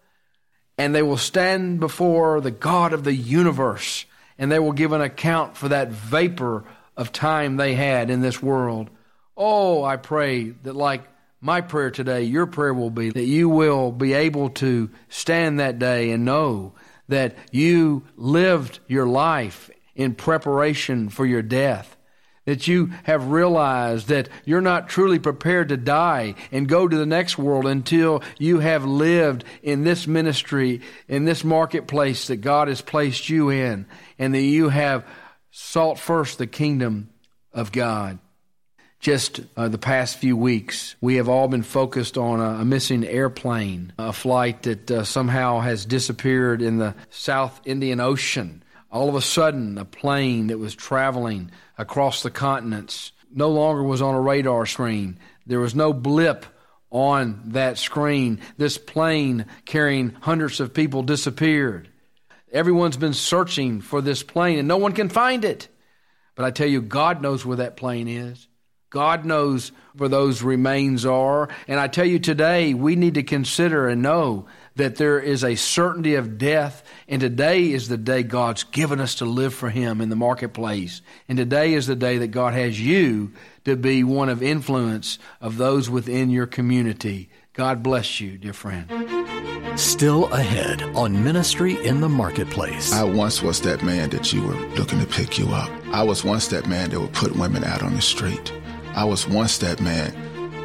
and 0.79 0.95
they 0.95 1.03
will 1.03 1.19
stand 1.19 1.79
before 1.79 2.41
the 2.41 2.51
God 2.51 2.93
of 2.93 3.05
the 3.05 3.15
universe 3.15 4.07
and 4.39 4.51
they 4.51 4.59
will 4.59 4.73
give 4.73 4.93
an 4.93 5.03
account 5.03 5.57
for 5.57 5.69
that 5.69 5.91
vapor 5.91 6.65
of 6.97 7.13
time 7.13 7.57
they 7.57 7.75
had 7.75 8.09
in 8.09 8.23
this 8.23 8.43
world. 8.43 8.89
Oh, 9.37 9.85
I 9.85 9.97
pray 9.97 10.51
that, 10.51 10.75
like 10.75 11.03
my 11.41 11.61
prayer 11.61 11.91
today, 11.91 12.23
your 12.23 12.47
prayer 12.47 12.73
will 12.73 12.91
be 12.91 13.11
that 13.11 13.25
you 13.25 13.51
will 13.51 13.93
be 13.93 14.15
able 14.15 14.51
to 14.51 14.89
stand 15.11 15.61
that 15.61 15.79
day 15.79 16.11
and 16.11 16.25
know 16.25 16.73
that 17.09 17.37
you 17.51 18.05
lived 18.17 18.79
your 18.87 19.07
life 19.07 19.71
in 19.95 20.15
preparation 20.15 21.11
for 21.11 21.27
your 21.27 21.43
death. 21.43 21.97
That 22.47 22.67
you 22.67 22.87
have 23.05 23.31
realized 23.31 24.09
that 24.09 24.29
you're 24.45 24.61
not 24.61 24.89
truly 24.89 25.19
prepared 25.19 25.69
to 25.69 25.77
die 25.77 26.35
and 26.51 26.69
go 26.69 26.89
to 26.89 26.97
the 26.97 27.07
next 27.07 27.39
world 27.39 27.67
until 27.67 28.23
you 28.39 28.61
have 28.61 28.85
lived 28.85 29.45
in 29.63 29.85
this 29.85 30.07
ministry, 30.07 30.81
in 31.07 31.27
this 31.27 31.45
marketplace 31.45 32.29
that 32.29 32.39
God 32.39 32.69
has 32.69 32.81
placed 32.81 33.29
you 33.29 33.51
in, 33.51 33.87
and 34.19 34.35
that 34.35 34.41
you 34.41 34.71
have 34.71 35.07
sought 35.51 35.99
first 35.99 36.39
the 36.39 36.47
kingdom 36.47 37.11
of 37.53 37.73
God 37.73 38.19
just 39.01 39.41
uh, 39.57 39.69
the 39.69 39.79
past 39.79 40.19
few 40.19 40.37
weeks, 40.37 40.95
we 41.01 41.17
have 41.17 41.29
all 41.29 41.49
been 41.49 41.63
focused 41.63 42.19
on 42.19 42.39
a, 42.39 42.61
a 42.61 42.65
missing 42.65 43.05
airplane, 43.05 43.93
a 43.99 44.13
flight 44.13 44.63
that 44.65 44.91
uh, 44.91 45.05
somehow 45.05 45.61
has 45.61 45.87
disappeared 45.87 46.61
in 46.61 46.77
the 46.77 46.95
South 47.09 47.61
Indian 47.65 47.99
Ocean. 47.99 48.63
All 48.91 49.09
of 49.09 49.15
a 49.15 49.23
sudden, 49.23 49.79
a 49.79 49.85
plane 49.85 50.49
that 50.49 50.59
was 50.59 50.75
traveling 50.75 51.51
across 51.79 52.23
the 52.23 52.31
continents 52.31 53.13
no 53.33 53.51
longer 53.51 53.83
was 53.83 54.03
on 54.03 54.15
a 54.15 54.21
radar 54.21 54.67
screen. 54.67 55.19
There 55.47 55.61
was 55.61 55.75
no 55.75 55.93
blip 55.93 56.45
on 56.91 57.41
that 57.47 57.79
screen. 57.79 58.41
This 58.57 58.79
plane 58.79 59.47
carrying 59.65 60.11
hundreds 60.21 60.59
of 60.59 60.75
people 60.75 61.03
disappeared. 61.03 61.89
Everyone's 62.53 62.97
been 62.97 63.15
searching 63.15 63.81
for 63.81 64.03
this 64.03 64.25
plane 64.25 64.59
and 64.59 64.67
no 64.67 64.77
one 64.77 64.93
can 64.93 65.09
find 65.09 65.45
it. 65.45 65.69
But 66.35 66.45
I 66.45 66.51
tell 66.51 66.67
you, 66.67 66.83
God 66.83 67.23
knows 67.23 67.47
where 67.47 67.59
that 67.59 67.77
plane 67.77 68.09
is. 68.09 68.49
God 68.91 69.25
knows 69.25 69.71
where 69.97 70.09
those 70.09 70.43
remains 70.43 71.07
are. 71.07 71.49
And 71.69 71.79
I 71.79 71.87
tell 71.87 72.05
you 72.05 72.19
today, 72.19 72.75
we 72.75 72.97
need 72.97 73.15
to 73.15 73.23
consider 73.23 73.89
and 73.89 74.03
know 74.03 74.47
that 74.77 74.97
there 74.97 75.19
is 75.19 75.45
a 75.45 75.55
certainty 75.55 76.15
of 76.15 76.39
death. 76.39 76.83
And 77.09 77.21
today 77.21 77.73
is 77.73 77.89
the 77.89 77.97
day 77.97 78.23
God's 78.23 78.65
given 78.65 79.01
us 79.01 79.17
to 79.17 79.25
live 79.25 79.55
for 79.55 79.71
Him 79.71 80.01
in 80.01 80.09
the 80.09 80.17
marketplace. 80.17 81.03
And 81.29 81.37
today 81.37 81.75
is 81.75 81.87
the 81.87 81.97
day 81.97 82.19
that 82.19 82.29
God 82.29 82.55
has 82.55 82.81
you 82.81 83.33
to 83.65 83.77
be 83.77 84.05
one 84.05 84.29
of 84.29 84.43
influence 84.43 85.19
of 85.41 85.57
those 85.57 85.91
within 85.91 86.31
your 86.31 86.47
community. 86.47 87.31
God 87.53 87.83
bless 87.83 88.21
you, 88.21 88.39
dear 88.39 88.53
friend. 88.53 88.89
Still 89.79 90.33
ahead 90.33 90.83
on 90.97 91.23
Ministry 91.25 91.85
in 91.87 92.01
the 92.01 92.09
Marketplace. 92.09 92.93
I 92.93 93.05
once 93.05 93.43
was 93.43 93.61
that 93.63 93.83
man 93.83 94.11
that 94.11 94.33
you 94.33 94.43
were 94.43 94.55
looking 94.77 95.01
to 95.01 95.07
pick 95.07 95.39
you 95.39 95.49
up. 95.49 95.71
I 95.93 96.03
was 96.03 96.25
once 96.25 96.49
that 96.49 96.67
man 96.67 96.91
that 96.91 97.01
would 97.01 97.13
put 97.13 97.37
women 97.37 97.65
out 97.65 97.83
on 97.83 97.95
the 97.95 98.03
street. 98.03 98.53
I 98.95 99.05
was 99.05 99.29
once 99.29 99.59
that 99.59 99.81
man, 99.81 100.13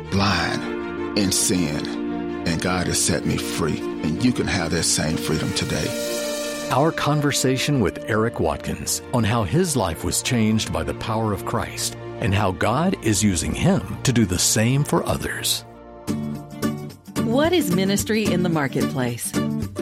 blind 0.10 1.18
in 1.18 1.32
sin, 1.32 2.05
and 2.46 2.62
God 2.62 2.88
has 2.88 3.04
set 3.04 3.26
me 3.26 3.38
free. 3.38 3.80
And 3.80 4.24
you 4.24 4.32
can 4.32 4.48
have 4.48 4.72
that 4.72 4.84
same 4.84 5.18
freedom 5.18 5.52
today. 5.54 5.88
Our 6.72 6.92
conversation 6.92 7.80
with 7.80 8.10
Eric 8.10 8.40
Watkins 8.40 9.02
on 9.14 9.24
how 9.24 9.44
his 9.44 9.76
life 9.76 10.04
was 10.04 10.24
changed 10.24 10.74
by 10.74 10.84
the 10.84 10.96
power 10.96 11.32
of 11.32 11.46
Christ 11.46 11.96
and 12.20 12.34
how 12.34 12.52
God 12.54 12.96
is 13.04 13.24
using 13.24 13.54
him 13.54 13.98
to 14.04 14.14
do 14.14 14.26
the 14.26 14.40
same 14.40 14.84
for 14.84 15.06
others. 15.06 15.64
What 17.24 17.54
is 17.54 17.76
ministry 17.76 18.26
in 18.26 18.44
the 18.44 18.50
marketplace? 18.50 19.32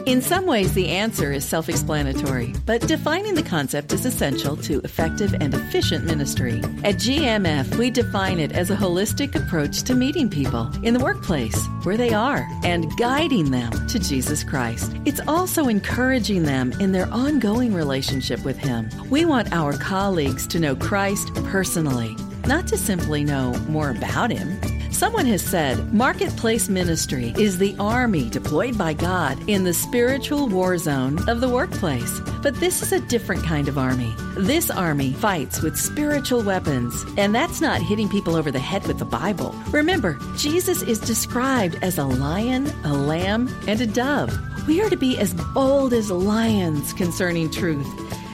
In 0.06 0.20
some 0.20 0.44
ways, 0.44 0.74
the 0.74 0.90
answer 0.90 1.32
is 1.32 1.46
self 1.46 1.70
explanatory, 1.70 2.52
but 2.66 2.82
defining 2.82 3.34
the 3.34 3.42
concept 3.42 3.90
is 3.90 4.04
essential 4.04 4.54
to 4.58 4.80
effective 4.80 5.34
and 5.40 5.54
efficient 5.54 6.04
ministry. 6.04 6.58
At 6.84 6.96
GMF, 6.96 7.76
we 7.76 7.90
define 7.90 8.38
it 8.38 8.52
as 8.52 8.70
a 8.70 8.76
holistic 8.76 9.34
approach 9.34 9.82
to 9.84 9.94
meeting 9.94 10.28
people 10.28 10.70
in 10.82 10.92
the 10.92 11.02
workplace, 11.02 11.56
where 11.84 11.96
they 11.96 12.12
are, 12.12 12.46
and 12.64 12.94
guiding 12.98 13.50
them 13.50 13.72
to 13.88 13.98
Jesus 13.98 14.44
Christ. 14.44 14.94
It's 15.06 15.20
also 15.26 15.68
encouraging 15.68 16.42
them 16.42 16.72
in 16.80 16.92
their 16.92 17.10
ongoing 17.10 17.72
relationship 17.72 18.44
with 18.44 18.58
Him. 18.58 18.90
We 19.08 19.24
want 19.24 19.54
our 19.54 19.72
colleagues 19.72 20.46
to 20.48 20.60
know 20.60 20.76
Christ 20.76 21.32
personally, 21.46 22.14
not 22.46 22.66
to 22.66 22.76
simply 22.76 23.24
know 23.24 23.54
more 23.68 23.88
about 23.88 24.30
Him. 24.30 24.73
Someone 24.94 25.26
has 25.26 25.42
said 25.42 25.92
marketplace 25.92 26.68
ministry 26.68 27.34
is 27.36 27.58
the 27.58 27.74
army 27.80 28.30
deployed 28.30 28.78
by 28.78 28.92
God 28.92 29.36
in 29.50 29.64
the 29.64 29.74
spiritual 29.74 30.46
war 30.46 30.78
zone 30.78 31.18
of 31.28 31.40
the 31.40 31.48
workplace. 31.48 32.20
But 32.44 32.54
this 32.60 32.80
is 32.80 32.92
a 32.92 33.00
different 33.00 33.42
kind 33.42 33.66
of 33.66 33.76
army. 33.76 34.14
This 34.36 34.70
army 34.70 35.12
fights 35.14 35.62
with 35.62 35.76
spiritual 35.76 36.44
weapons, 36.44 37.04
and 37.16 37.34
that's 37.34 37.60
not 37.60 37.82
hitting 37.82 38.08
people 38.08 38.36
over 38.36 38.52
the 38.52 38.60
head 38.60 38.86
with 38.86 39.00
the 39.00 39.04
Bible. 39.04 39.52
Remember, 39.72 40.16
Jesus 40.36 40.80
is 40.82 41.00
described 41.00 41.76
as 41.82 41.98
a 41.98 42.04
lion, 42.04 42.68
a 42.84 42.92
lamb, 42.92 43.52
and 43.66 43.80
a 43.80 43.88
dove. 43.88 44.32
We 44.68 44.80
are 44.80 44.90
to 44.90 44.96
be 44.96 45.18
as 45.18 45.34
bold 45.34 45.92
as 45.92 46.12
lions 46.12 46.92
concerning 46.92 47.50
truth, 47.50 47.90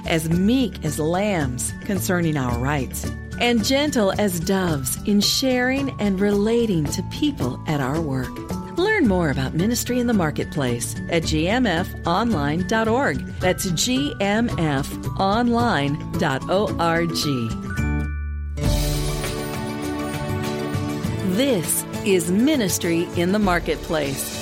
as 0.06 0.28
meek 0.28 0.84
as 0.84 0.98
lambs 0.98 1.72
concerning 1.86 2.36
our 2.36 2.58
rights 2.58 3.10
and 3.40 3.64
gentle 3.64 4.12
as 4.18 4.38
doves 4.40 4.98
in 5.06 5.20
sharing 5.20 5.90
and 6.00 6.20
relating 6.20 6.84
to 6.84 7.02
people 7.04 7.62
at 7.66 7.80
our 7.80 8.00
work. 8.00 8.28
Learn 8.78 9.08
more 9.08 9.30
about 9.30 9.54
ministry 9.54 9.98
in 9.98 10.06
the 10.06 10.14
marketplace 10.14 10.94
at 11.10 11.24
gmfonline.org. 11.24 13.26
That's 13.40 13.66
gmfonline.org. 13.66 14.20
This 21.36 21.84
is 22.04 22.30
Ministry 22.30 23.08
in 23.16 23.32
the 23.32 23.38
Marketplace. 23.38 24.38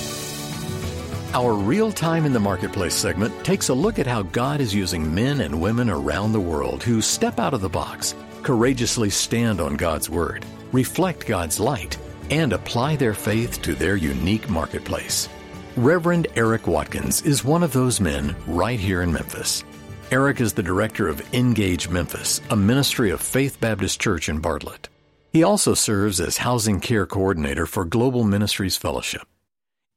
Our 1.33 1.53
Real 1.53 1.91
Time 1.91 2.25
in 2.25 2.33
the 2.33 2.39
Marketplace 2.39 2.95
segment 2.95 3.45
takes 3.45 3.69
a 3.69 3.73
look 3.73 3.99
at 3.99 4.07
how 4.07 4.23
God 4.23 4.59
is 4.59 4.73
using 4.73 5.13
men 5.13 5.41
and 5.41 5.61
women 5.61 5.89
around 5.89 6.33
the 6.33 6.39
world 6.39 6.83
who 6.83 7.01
step 7.01 7.39
out 7.39 7.53
of 7.53 7.61
the 7.61 7.69
box 7.69 8.15
courageously 8.43 9.09
stand 9.09 9.61
on 9.61 9.75
God's 9.75 10.09
Word, 10.09 10.45
reflect 10.71 11.25
God's 11.25 11.59
light, 11.59 11.97
and 12.29 12.53
apply 12.53 12.95
their 12.95 13.13
faith 13.13 13.61
to 13.61 13.73
their 13.73 13.95
unique 13.95 14.49
marketplace. 14.49 15.29
Reverend 15.75 16.27
Eric 16.35 16.67
Watkins 16.67 17.21
is 17.21 17.43
one 17.43 17.63
of 17.63 17.73
those 17.73 17.99
men 17.99 18.35
right 18.47 18.79
here 18.79 19.01
in 19.01 19.11
Memphis. 19.11 19.63
Eric 20.11 20.41
is 20.41 20.53
the 20.53 20.63
director 20.63 21.07
of 21.07 21.21
Engage 21.33 21.89
Memphis, 21.89 22.41
a 22.49 22.55
ministry 22.55 23.11
of 23.11 23.21
Faith 23.21 23.59
Baptist 23.59 24.01
Church 24.01 24.27
in 24.27 24.39
Bartlett. 24.39 24.89
He 25.31 25.43
also 25.43 25.75
serves 25.75 26.19
as 26.19 26.37
housing 26.37 26.79
care 26.79 27.05
coordinator 27.05 27.65
for 27.65 27.85
Global 27.85 28.23
Ministries 28.23 28.75
Fellowship. 28.75 29.21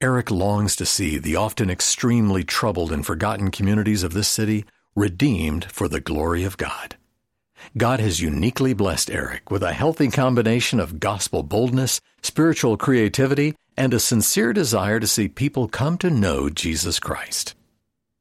Eric 0.03 0.31
longs 0.31 0.77
to 0.77 0.85
see 0.85 1.17
the 1.17 1.37
often 1.37 1.71
extremely 1.71 2.45
troubled 2.45 2.93
and 2.93 3.07
forgotten 3.07 3.51
communities 3.51 4.03
of 4.03 4.13
this 4.13 4.29
city 4.29 4.65
redeemed 4.95 5.65
for 5.67 5.89
the 5.89 6.01
glory 6.01 6.45
of 6.45 6.57
God. 6.57 6.97
God 7.77 8.01
has 8.01 8.21
uniquely 8.21 8.75
blessed 8.75 9.11
Eric 9.11 9.51
with 9.51 9.63
a 9.63 9.73
healthy 9.73 10.11
combination 10.11 10.81
of 10.81 11.01
gospel 11.01 11.43
boldness, 11.43 12.01
spiritual 12.23 12.77
creativity, 12.77 13.55
and 13.77 13.95
a 13.95 14.01
sincere 14.01 14.53
desire 14.53 15.01
to 15.01 15.07
see 15.07 15.29
people 15.29 15.69
come 15.69 15.99
to 15.99 16.11
know 16.11 16.49
Jesus 16.49 17.01
Christ. 17.01 17.55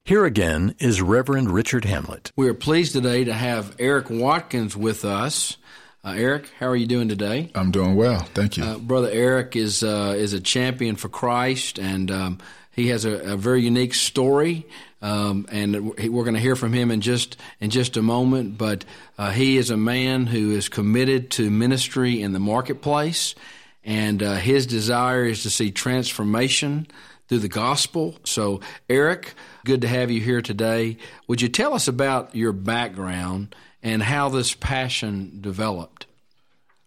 Here 0.03 0.25
again 0.25 0.73
is 0.79 1.01
Reverend 1.01 1.51
Richard 1.51 1.85
Hamlet. 1.85 2.31
We 2.35 2.47
are 2.49 2.55
pleased 2.55 2.93
today 2.93 3.23
to 3.23 3.33
have 3.33 3.75
Eric 3.77 4.09
Watkins 4.09 4.75
with 4.75 5.05
us. 5.05 5.57
Uh, 6.03 6.15
Eric, 6.17 6.49
how 6.59 6.67
are 6.67 6.75
you 6.75 6.87
doing 6.87 7.07
today? 7.07 7.51
I'm 7.53 7.69
doing 7.69 7.95
well, 7.95 8.21
thank 8.33 8.57
you. 8.57 8.63
Uh, 8.63 8.79
Brother 8.79 9.09
Eric 9.11 9.55
is 9.55 9.83
uh, 9.83 10.15
is 10.17 10.33
a 10.33 10.39
champion 10.39 10.95
for 10.95 11.09
Christ, 11.09 11.77
and 11.77 12.09
um, 12.09 12.39
he 12.71 12.87
has 12.87 13.05
a, 13.05 13.33
a, 13.33 13.37
very 13.37 13.61
unique 13.61 13.93
story. 13.93 14.65
Um, 15.01 15.47
and 15.51 15.95
we're 15.95 16.23
going 16.23 16.35
to 16.35 16.39
hear 16.39 16.55
from 16.55 16.73
him 16.73 16.91
in 16.91 17.01
just 17.01 17.37
in 17.59 17.69
just 17.69 17.97
a 17.97 18.01
moment. 18.01 18.57
But 18.57 18.85
uh, 19.17 19.31
he 19.31 19.57
is 19.57 19.69
a 19.69 19.77
man 19.77 20.27
who 20.27 20.51
is 20.51 20.69
committed 20.69 21.31
to 21.31 21.49
ministry 21.49 22.21
in 22.21 22.33
the 22.33 22.39
marketplace, 22.39 23.35
and 23.83 24.21
uh, 24.21 24.35
his 24.35 24.67
desire 24.67 25.25
is 25.25 25.43
to 25.43 25.49
see 25.49 25.71
transformation 25.71 26.87
through 27.27 27.39
the 27.39 27.47
gospel. 27.47 28.17
So, 28.25 28.61
Eric, 28.89 29.33
good 29.65 29.81
to 29.81 29.87
have 29.87 30.11
you 30.11 30.21
here 30.21 30.41
today. 30.41 30.97
Would 31.27 31.41
you 31.41 31.49
tell 31.49 31.73
us 31.73 31.87
about 31.87 32.35
your 32.35 32.51
background? 32.51 33.55
and 33.83 34.01
how 34.03 34.29
this 34.29 34.53
passion 34.53 35.39
developed. 35.41 36.05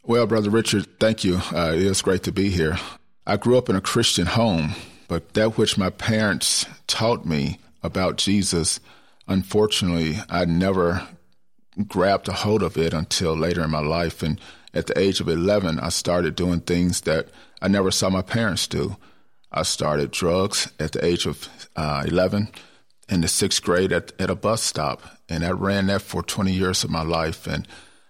Well, 0.05 0.27
Brother 0.27 0.51
Richard, 0.51 0.87
thank 1.01 1.25
you. 1.25 1.41
Uh, 1.53 1.73
it 1.75 1.83
is 1.83 2.03
great 2.03 2.23
to 2.25 2.33
be 2.33 2.51
here. 2.51 2.79
I 3.27 3.37
grew 3.37 3.57
up 3.57 3.69
in 3.69 3.77
a 3.77 3.81
Christian 3.81 4.27
home, 4.27 4.75
but 5.09 5.33
that 5.35 5.57
which 5.57 5.79
my 5.79 5.91
parents 5.91 6.67
taught 6.87 7.25
me 7.25 7.59
about 7.85 8.17
Jesus, 8.17 8.81
unfortunately, 9.29 10.17
I 10.29 10.47
never 10.47 11.07
grabbed 11.87 12.29
a 12.29 12.33
hold 12.33 12.63
of 12.63 12.77
it 12.77 12.95
until 12.95 13.37
later 13.37 13.63
in 13.63 13.71
my 13.71 13.81
life. 13.81 14.23
And 14.23 14.41
at 14.73 14.87
the 14.87 14.99
age 14.99 15.21
of 15.21 15.29
11, 15.29 15.79
I 15.79 15.91
started 15.91 16.35
doing 16.35 16.61
things 16.61 17.03
that 17.03 17.29
I 17.61 17.69
never 17.69 17.91
saw 17.91 18.11
my 18.11 18.23
parents 18.23 18.67
do. 18.67 18.97
I 19.53 19.63
started 19.63 20.11
drugs 20.11 20.73
at 20.81 20.93
the 20.93 21.05
age 21.05 21.27
of 21.27 21.49
uh, 21.77 22.05
11 22.07 22.49
in 23.09 23.21
the 23.21 23.29
sixth 23.29 23.63
grade 23.63 23.93
at, 23.93 24.13
at 24.19 24.31
a 24.31 24.35
bus 24.35 24.63
stop. 24.63 25.03
And 25.29 25.45
I 25.45 25.51
ran 25.51 25.87
that 25.87 26.03
for 26.03 26.23
20 26.23 26.53
years 26.53 26.85
of 26.85 26.91
my 26.91 27.03
life. 27.03 27.47
And 27.47 27.69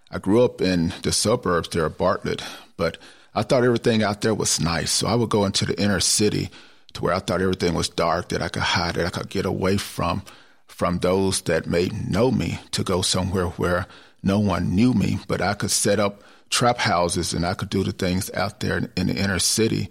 I 0.09 0.19
grew 0.19 0.43
up 0.43 0.61
in 0.61 0.93
the 1.03 1.11
suburbs 1.11 1.69
there 1.69 1.85
of 1.85 1.97
Bartlett, 1.97 2.41
but 2.77 2.97
I 3.33 3.43
thought 3.43 3.63
everything 3.65 4.01
out 4.01 4.21
there 4.21 4.33
was 4.33 4.61
nice. 4.61 4.91
So 4.91 5.07
I 5.07 5.15
would 5.15 5.29
go 5.29 5.45
into 5.45 5.65
the 5.65 5.79
inner 5.81 5.99
city 5.99 6.49
to 6.95 7.01
where 7.03 7.13
I 7.13 7.19
thought 7.19 7.41
everything 7.41 7.73
was 7.73 7.89
dark, 7.89 8.29
that 8.29 8.41
I 8.41 8.49
could 8.49 8.63
hide, 8.63 8.95
that 8.95 9.05
I 9.05 9.09
could 9.09 9.29
get 9.29 9.45
away 9.45 9.77
from 9.77 10.23
from 10.67 10.99
those 10.99 11.41
that 11.43 11.67
may 11.67 11.87
know 12.09 12.31
me 12.31 12.59
to 12.71 12.83
go 12.83 13.01
somewhere 13.01 13.45
where 13.45 13.85
no 14.23 14.39
one 14.39 14.75
knew 14.75 14.93
me, 14.93 15.19
but 15.27 15.41
I 15.41 15.53
could 15.53 15.71
set 15.71 15.99
up 15.99 16.23
trap 16.49 16.79
houses 16.79 17.33
and 17.33 17.45
I 17.45 17.53
could 17.53 17.69
do 17.69 17.83
the 17.83 17.91
things 17.91 18.31
out 18.33 18.59
there 18.59 18.89
in 18.97 19.07
the 19.07 19.15
inner 19.15 19.39
city 19.39 19.89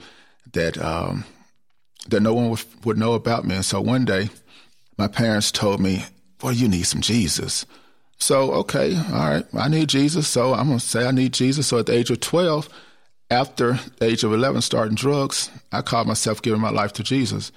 that 0.53 0.77
um, 0.79 1.25
that 2.09 2.21
no 2.21 2.35
one 2.35 2.51
would, 2.51 2.65
would 2.85 2.99
know 2.99 3.15
about 3.15 3.45
me. 3.45 3.55
And 3.55 3.65
so 3.65 3.81
one 3.81 4.05
day, 4.05 4.29
my 4.99 5.09
parents 5.09 5.51
told 5.53 5.81
me, 5.81 6.05
"Boy, 6.39 6.51
you 6.51 6.69
need 6.69 6.85
some 6.85 7.01
Jesus." 7.01 7.65
So 8.19 8.53
okay, 8.53 8.97
all 8.97 9.31
right, 9.31 9.47
I 9.55 9.69
need 9.69 9.89
Jesus. 9.89 10.29
So 10.29 10.55
I'm 10.55 10.69
gonna 10.69 10.81
say 10.81 11.07
I 11.07 11.13
need 11.13 11.33
Jesus. 11.33 11.67
So 11.67 11.79
at 11.79 11.87
the 11.87 11.95
age 11.95 12.11
of 12.11 12.21
twelve, 12.21 12.69
after 13.31 13.79
the 13.99 14.07
age 14.07 14.25
of 14.25 14.33
eleven, 14.33 14.61
starting 14.63 14.95
drugs, 14.95 15.51
I 15.73 15.83
called 15.83 16.07
myself 16.07 16.43
giving 16.43 16.61
my 16.61 16.71
life 16.71 16.93
to 16.95 17.03
Jesus, 17.03 17.53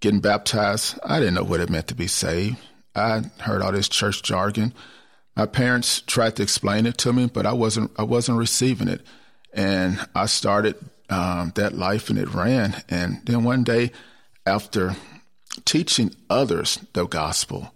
getting 0.00 0.20
baptized. 0.20 0.98
I 1.04 1.18
didn't 1.18 1.34
know 1.34 1.44
what 1.44 1.60
it 1.60 1.70
meant 1.70 1.88
to 1.88 1.94
be 1.94 2.06
saved. 2.06 2.56
I 2.94 3.22
heard 3.40 3.62
all 3.62 3.72
this 3.72 3.88
church 3.88 4.22
jargon. 4.22 4.72
My 5.36 5.46
parents 5.46 6.00
tried 6.00 6.36
to 6.36 6.42
explain 6.42 6.86
it 6.86 6.96
to 6.98 7.12
me, 7.12 7.26
but 7.26 7.46
I 7.46 7.52
wasn't 7.52 7.90
I 7.98 8.02
wasn't 8.02 8.38
receiving 8.38 8.88
it, 8.88 9.02
and 9.52 9.98
I 10.14 10.26
started 10.26 10.76
um, 11.10 11.52
that 11.56 11.76
life, 11.76 12.10
and 12.10 12.18
it 12.18 12.32
ran. 12.32 12.82
And 12.88 13.20
then 13.24 13.44
one 13.44 13.64
day, 13.64 13.92
after 14.46 14.96
teaching 15.64 16.14
others 16.30 16.78
the 16.92 17.06
gospel, 17.06 17.72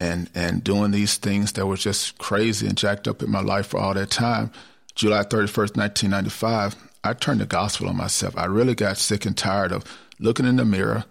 and 0.00 0.30
and 0.34 0.64
doing 0.64 0.90
these 0.90 1.16
things 1.16 1.52
that 1.52 1.66
were 1.66 1.76
just 1.76 2.18
crazy 2.18 2.66
and 2.66 2.76
jacked 2.76 3.08
up 3.08 3.22
in 3.22 3.30
my 3.30 3.40
life 3.40 3.68
for 3.68 3.78
all 3.78 3.94
that 3.94 4.10
time, 4.10 4.50
July 4.96 5.22
thirty 5.22 5.46
first, 5.46 5.76
nineteen 5.76 6.10
ninety 6.10 6.30
five, 6.30 6.74
I 7.04 7.12
turned 7.12 7.40
the 7.40 7.46
gospel 7.46 7.88
on 7.88 7.96
myself. 7.96 8.36
I 8.36 8.46
really 8.46 8.74
got 8.74 8.96
sick 8.96 9.26
and 9.26 9.36
tired 9.36 9.70
of 9.70 9.84
looking 10.18 10.46
in 10.46 10.56
the 10.56 10.64
mirror 10.64 11.04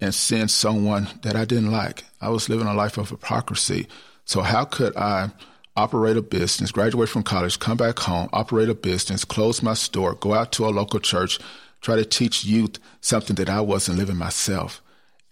and 0.00 0.14
seeing 0.14 0.48
someone 0.48 1.08
that 1.22 1.34
I 1.34 1.46
didn't 1.46 1.70
like. 1.70 2.04
I 2.20 2.28
was 2.28 2.48
living 2.48 2.66
a 2.66 2.74
life 2.74 2.98
of 2.98 3.08
hypocrisy 3.08 3.88
so 4.26 4.42
how 4.42 4.66
could 4.66 4.94
I 4.96 5.30
operate 5.74 6.18
a 6.18 6.22
business, 6.22 6.70
graduate 6.70 7.08
from 7.08 7.22
college, 7.22 7.58
come 7.58 7.78
back 7.78 7.98
home, 8.00 8.28
operate 8.32 8.68
a 8.68 8.74
business, 8.74 9.24
close 9.24 9.62
my 9.62 9.74
store, 9.74 10.14
go 10.14 10.34
out 10.34 10.52
to 10.52 10.66
a 10.66 10.68
local 10.68 11.00
church, 11.00 11.38
try 11.80 11.96
to 11.96 12.04
teach 12.04 12.44
youth 12.44 12.78
something 13.00 13.36
that 13.36 13.48
I 13.48 13.62
wasn't 13.62 13.96
living 13.98 14.18
myself. 14.18 14.82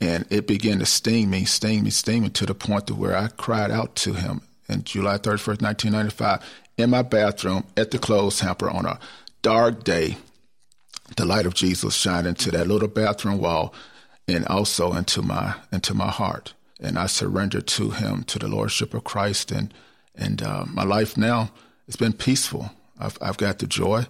And 0.00 0.26
it 0.30 0.46
began 0.46 0.78
to 0.78 0.86
sting 0.86 1.28
me, 1.28 1.44
sting 1.44 1.84
me, 1.84 1.90
sting 1.90 2.22
me 2.22 2.30
to 2.30 2.46
the 2.46 2.54
point 2.54 2.86
to 2.86 2.94
where 2.94 3.14
I 3.14 3.28
cried 3.28 3.70
out 3.70 3.94
to 3.96 4.14
him 4.14 4.40
in 4.70 4.84
July 4.84 5.18
31st, 5.18 5.62
1995, 5.62 6.42
in 6.78 6.90
my 6.90 7.02
bathroom 7.02 7.64
at 7.76 7.90
the 7.90 7.98
clothes 7.98 8.40
hamper 8.40 8.70
on 8.70 8.86
a 8.86 8.98
dark 9.42 9.84
day. 9.84 10.16
The 11.16 11.26
light 11.26 11.46
of 11.46 11.54
Jesus 11.54 11.94
shined 11.94 12.26
into 12.26 12.50
that 12.52 12.68
little 12.68 12.88
bathroom 12.88 13.38
wall 13.38 13.74
and 14.28 14.46
also 14.46 14.92
into 14.92 15.22
my 15.22 15.54
into 15.72 15.92
my 15.92 16.08
heart 16.08 16.54
and 16.80 16.98
I 16.98 17.06
surrendered 17.06 17.66
to 17.68 17.90
Him, 17.90 18.24
to 18.24 18.38
the 18.38 18.48
Lordship 18.48 18.94
of 18.94 19.04
Christ, 19.04 19.52
and 19.52 19.72
and 20.14 20.42
uh, 20.42 20.64
my 20.66 20.82
life 20.82 21.16
now 21.16 21.50
it's 21.86 21.96
been 21.96 22.12
peaceful. 22.12 22.70
I've 22.98 23.18
I've 23.20 23.36
got 23.36 23.58
the 23.58 23.66
joy, 23.66 24.06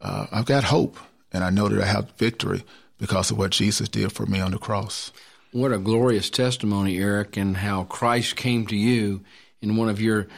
uh, 0.00 0.26
I've 0.32 0.46
got 0.46 0.64
hope, 0.64 0.98
and 1.32 1.44
I 1.44 1.50
know 1.50 1.68
that 1.68 1.82
I 1.82 1.86
have 1.86 2.12
victory 2.16 2.64
because 2.98 3.30
of 3.30 3.38
what 3.38 3.50
Jesus 3.50 3.88
did 3.88 4.12
for 4.12 4.26
me 4.26 4.40
on 4.40 4.52
the 4.52 4.58
cross. 4.58 5.12
What 5.52 5.72
a 5.72 5.78
glorious 5.78 6.30
testimony, 6.30 6.98
Eric, 6.98 7.36
and 7.36 7.58
how 7.58 7.84
Christ 7.84 8.34
came 8.34 8.66
to 8.66 8.76
you 8.76 9.22
in 9.64 9.76
one 9.76 9.88
of 9.88 10.00
your 10.00 10.28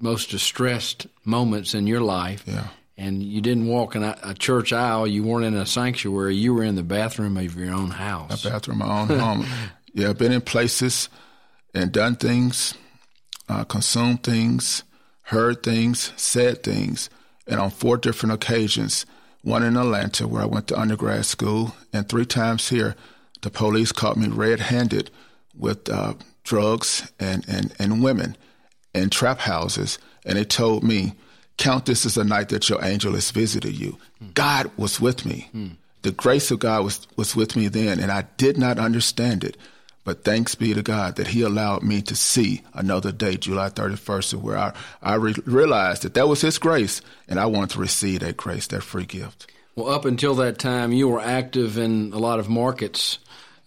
most 0.00 0.30
distressed 0.30 1.06
moments 1.24 1.74
in 1.74 1.86
your 1.86 2.00
life. 2.00 2.42
Yeah. 2.46 2.68
And 2.96 3.22
you 3.22 3.40
didn't 3.40 3.68
walk 3.68 3.94
in 3.96 4.02
a, 4.02 4.18
a 4.22 4.34
church 4.34 4.72
aisle. 4.72 5.06
You 5.06 5.22
weren't 5.22 5.46
in 5.46 5.54
a 5.54 5.66
sanctuary. 5.66 6.36
You 6.36 6.54
were 6.54 6.64
in 6.64 6.74
the 6.74 6.82
bathroom 6.82 7.36
of 7.36 7.56
your 7.56 7.72
own 7.72 7.90
house. 7.90 8.44
A 8.44 8.50
bathroom 8.50 8.78
my 8.78 9.00
own 9.00 9.08
home. 9.18 9.46
Yeah, 9.94 10.08
I've 10.08 10.16
been 10.16 10.32
in 10.32 10.40
places 10.40 11.10
and 11.74 11.92
done 11.92 12.16
things, 12.16 12.72
uh, 13.46 13.64
consumed 13.64 14.22
things, 14.22 14.84
heard 15.24 15.62
things, 15.62 16.14
said 16.16 16.62
things, 16.62 17.10
and 17.46 17.60
on 17.60 17.68
four 17.68 17.98
different 17.98 18.32
occasions. 18.32 19.04
One 19.42 19.62
in 19.62 19.76
Atlanta, 19.76 20.26
where 20.26 20.40
I 20.40 20.46
went 20.46 20.68
to 20.68 20.80
undergrad 20.80 21.26
school, 21.26 21.74
and 21.92 22.08
three 22.08 22.24
times 22.24 22.70
here, 22.70 22.96
the 23.42 23.50
police 23.50 23.92
caught 23.92 24.16
me 24.16 24.28
red-handed 24.28 25.10
with 25.54 25.90
uh, 25.90 26.14
drugs 26.42 27.12
and, 27.20 27.46
and, 27.46 27.74
and 27.78 28.02
women 28.02 28.38
in 28.94 29.10
trap 29.10 29.40
houses, 29.40 29.98
and 30.24 30.38
they 30.38 30.44
told 30.44 30.82
me, 30.84 31.14
"Count 31.56 31.86
this 31.86 32.06
as 32.06 32.16
a 32.16 32.24
night 32.24 32.48
that 32.50 32.68
your 32.68 32.84
angel 32.84 33.14
has 33.14 33.30
visited 33.30 33.74
you." 33.78 33.98
Mm. 34.22 34.34
God 34.34 34.70
was 34.76 35.00
with 35.00 35.24
me. 35.24 35.50
Mm. 35.54 35.76
The 36.02 36.12
grace 36.12 36.50
of 36.50 36.58
God 36.58 36.84
was 36.84 37.06
was 37.16 37.36
with 37.36 37.56
me 37.56 37.68
then, 37.68 38.00
and 38.00 38.10
I 38.10 38.26
did 38.36 38.58
not 38.58 38.78
understand 38.78 39.44
it. 39.44 39.56
But 40.04 40.24
thanks 40.24 40.56
be 40.56 40.74
to 40.74 40.82
God 40.82 41.16
that 41.16 41.28
He 41.28 41.42
allowed 41.42 41.84
me 41.84 42.02
to 42.02 42.16
see 42.16 42.62
another 42.74 43.12
day, 43.12 43.36
July 43.36 43.68
31st, 43.68 44.34
where 44.34 44.58
I, 44.58 44.72
I 45.00 45.14
re- 45.14 45.34
realized 45.44 46.02
that 46.02 46.14
that 46.14 46.26
was 46.26 46.40
His 46.40 46.58
grace, 46.58 47.00
and 47.28 47.38
I 47.38 47.46
wanted 47.46 47.70
to 47.70 47.78
receive 47.78 48.20
that 48.20 48.36
grace, 48.36 48.66
that 48.68 48.82
free 48.82 49.06
gift. 49.06 49.46
Well, 49.76 49.88
up 49.88 50.04
until 50.04 50.34
that 50.34 50.58
time, 50.58 50.92
you 50.92 51.08
were 51.08 51.20
active 51.20 51.78
in 51.78 52.12
a 52.12 52.18
lot 52.18 52.40
of 52.40 52.48
markets 52.48 53.18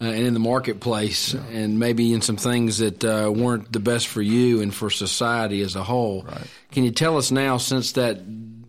uh, 0.02 0.06
and 0.06 0.28
in 0.28 0.34
the 0.34 0.40
marketplace, 0.40 1.34
yeah. 1.34 1.42
and 1.52 1.80
maybe 1.80 2.14
in 2.14 2.22
some 2.22 2.38
things 2.38 2.80
that 2.80 3.04
uh, 3.04 3.32
weren't 3.32 3.72
the 3.72 3.80
best 3.80 4.08
for 4.08 4.22
you 4.22 4.62
and 4.62 4.74
for 4.74 4.90
society 4.90 5.62
as 5.62 5.76
a 5.76 5.84
whole. 5.84 6.24
Right. 6.24 6.48
Can 6.72 6.84
you 6.84 6.92
tell 6.92 7.18
us 7.18 7.32
now, 7.32 7.58
since 7.58 7.94
that 7.94 8.20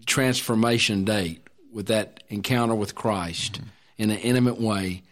transformation 0.06 1.04
date, 1.04 1.42
with 1.72 1.86
that 1.88 2.22
encounter 2.28 2.74
with 2.74 2.94
Christ 2.94 3.54
mm-hmm. 3.54 3.68
in 3.98 4.10
an 4.10 4.18
intimate 4.18 4.58
way, 4.58 5.02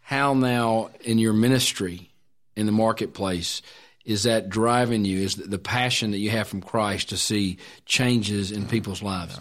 how 0.00 0.34
now 0.34 0.90
in 1.00 1.18
your 1.18 1.32
ministry 1.32 2.10
in 2.54 2.66
the 2.66 2.72
marketplace 2.72 3.60
is 4.04 4.22
that 4.22 4.48
driving 4.48 5.04
you? 5.04 5.20
Is 5.20 5.36
the 5.36 5.58
passion 5.58 6.12
that 6.12 6.18
you 6.18 6.30
have 6.30 6.46
from 6.46 6.60
Christ 6.60 7.08
to 7.08 7.16
see 7.16 7.58
changes 7.86 8.52
in 8.52 8.66
people's 8.66 9.02
lives? 9.02 9.38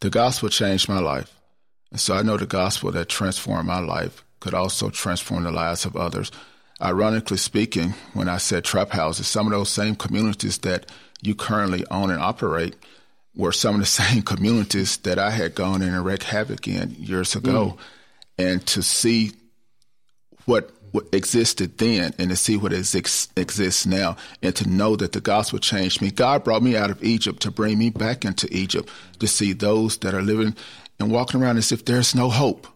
The 0.00 0.10
gospel 0.10 0.48
changed 0.48 0.88
my 0.88 1.00
life. 1.00 1.32
And 1.90 2.00
so 2.00 2.14
I 2.14 2.22
know 2.22 2.36
the 2.36 2.46
gospel 2.46 2.92
that 2.92 3.08
transformed 3.08 3.66
my 3.66 3.80
life 3.80 4.24
could 4.40 4.54
also 4.54 4.90
transform 4.90 5.44
the 5.44 5.50
lives 5.50 5.84
of 5.84 5.96
others. 5.96 6.30
Ironically 6.80 7.38
speaking, 7.38 7.94
when 8.12 8.28
I 8.28 8.36
said 8.36 8.64
trap 8.64 8.90
houses, 8.90 9.26
some 9.26 9.46
of 9.46 9.52
those 9.52 9.70
same 9.70 9.96
communities 9.96 10.58
that 10.58 10.90
you 11.22 11.34
currently 11.34 11.84
own 11.90 12.10
and 12.10 12.20
operate 12.20 12.76
were 13.34 13.52
some 13.52 13.74
of 13.74 13.80
the 13.80 13.86
same 14.02 14.22
communities 14.22 14.96
that 14.98 15.18
I 15.18 15.30
had 15.30 15.54
gone 15.54 15.82
in 15.82 15.94
and 15.94 16.04
wreaked 16.04 16.24
havoc 16.24 16.68
in 16.68 16.90
years 16.98 17.34
ago. 17.34 17.76
Mm. 17.76 17.78
And 18.38 18.66
to 18.66 18.82
see 18.82 19.32
what, 20.44 20.70
what 20.92 21.06
existed 21.12 21.78
then 21.78 22.12
and 22.18 22.28
to 22.28 22.36
see 22.36 22.58
what 22.58 22.72
ex- 22.72 23.28
exists 23.36 23.86
now 23.86 24.16
and 24.42 24.54
to 24.56 24.68
know 24.68 24.96
that 24.96 25.12
the 25.12 25.20
gospel 25.22 25.58
changed 25.58 26.02
me. 26.02 26.10
God 26.10 26.44
brought 26.44 26.62
me 26.62 26.76
out 26.76 26.90
of 26.90 27.02
Egypt 27.02 27.40
to 27.42 27.50
bring 27.50 27.78
me 27.78 27.88
back 27.88 28.24
into 28.26 28.46
Egypt 28.54 28.90
to 29.20 29.26
see 29.26 29.54
those 29.54 29.96
that 29.98 30.14
are 30.14 30.22
living 30.22 30.54
and 31.00 31.10
walking 31.10 31.42
around 31.42 31.56
as 31.56 31.72
if 31.72 31.84
there's 31.84 32.14
no 32.14 32.28
hope. 32.28 32.66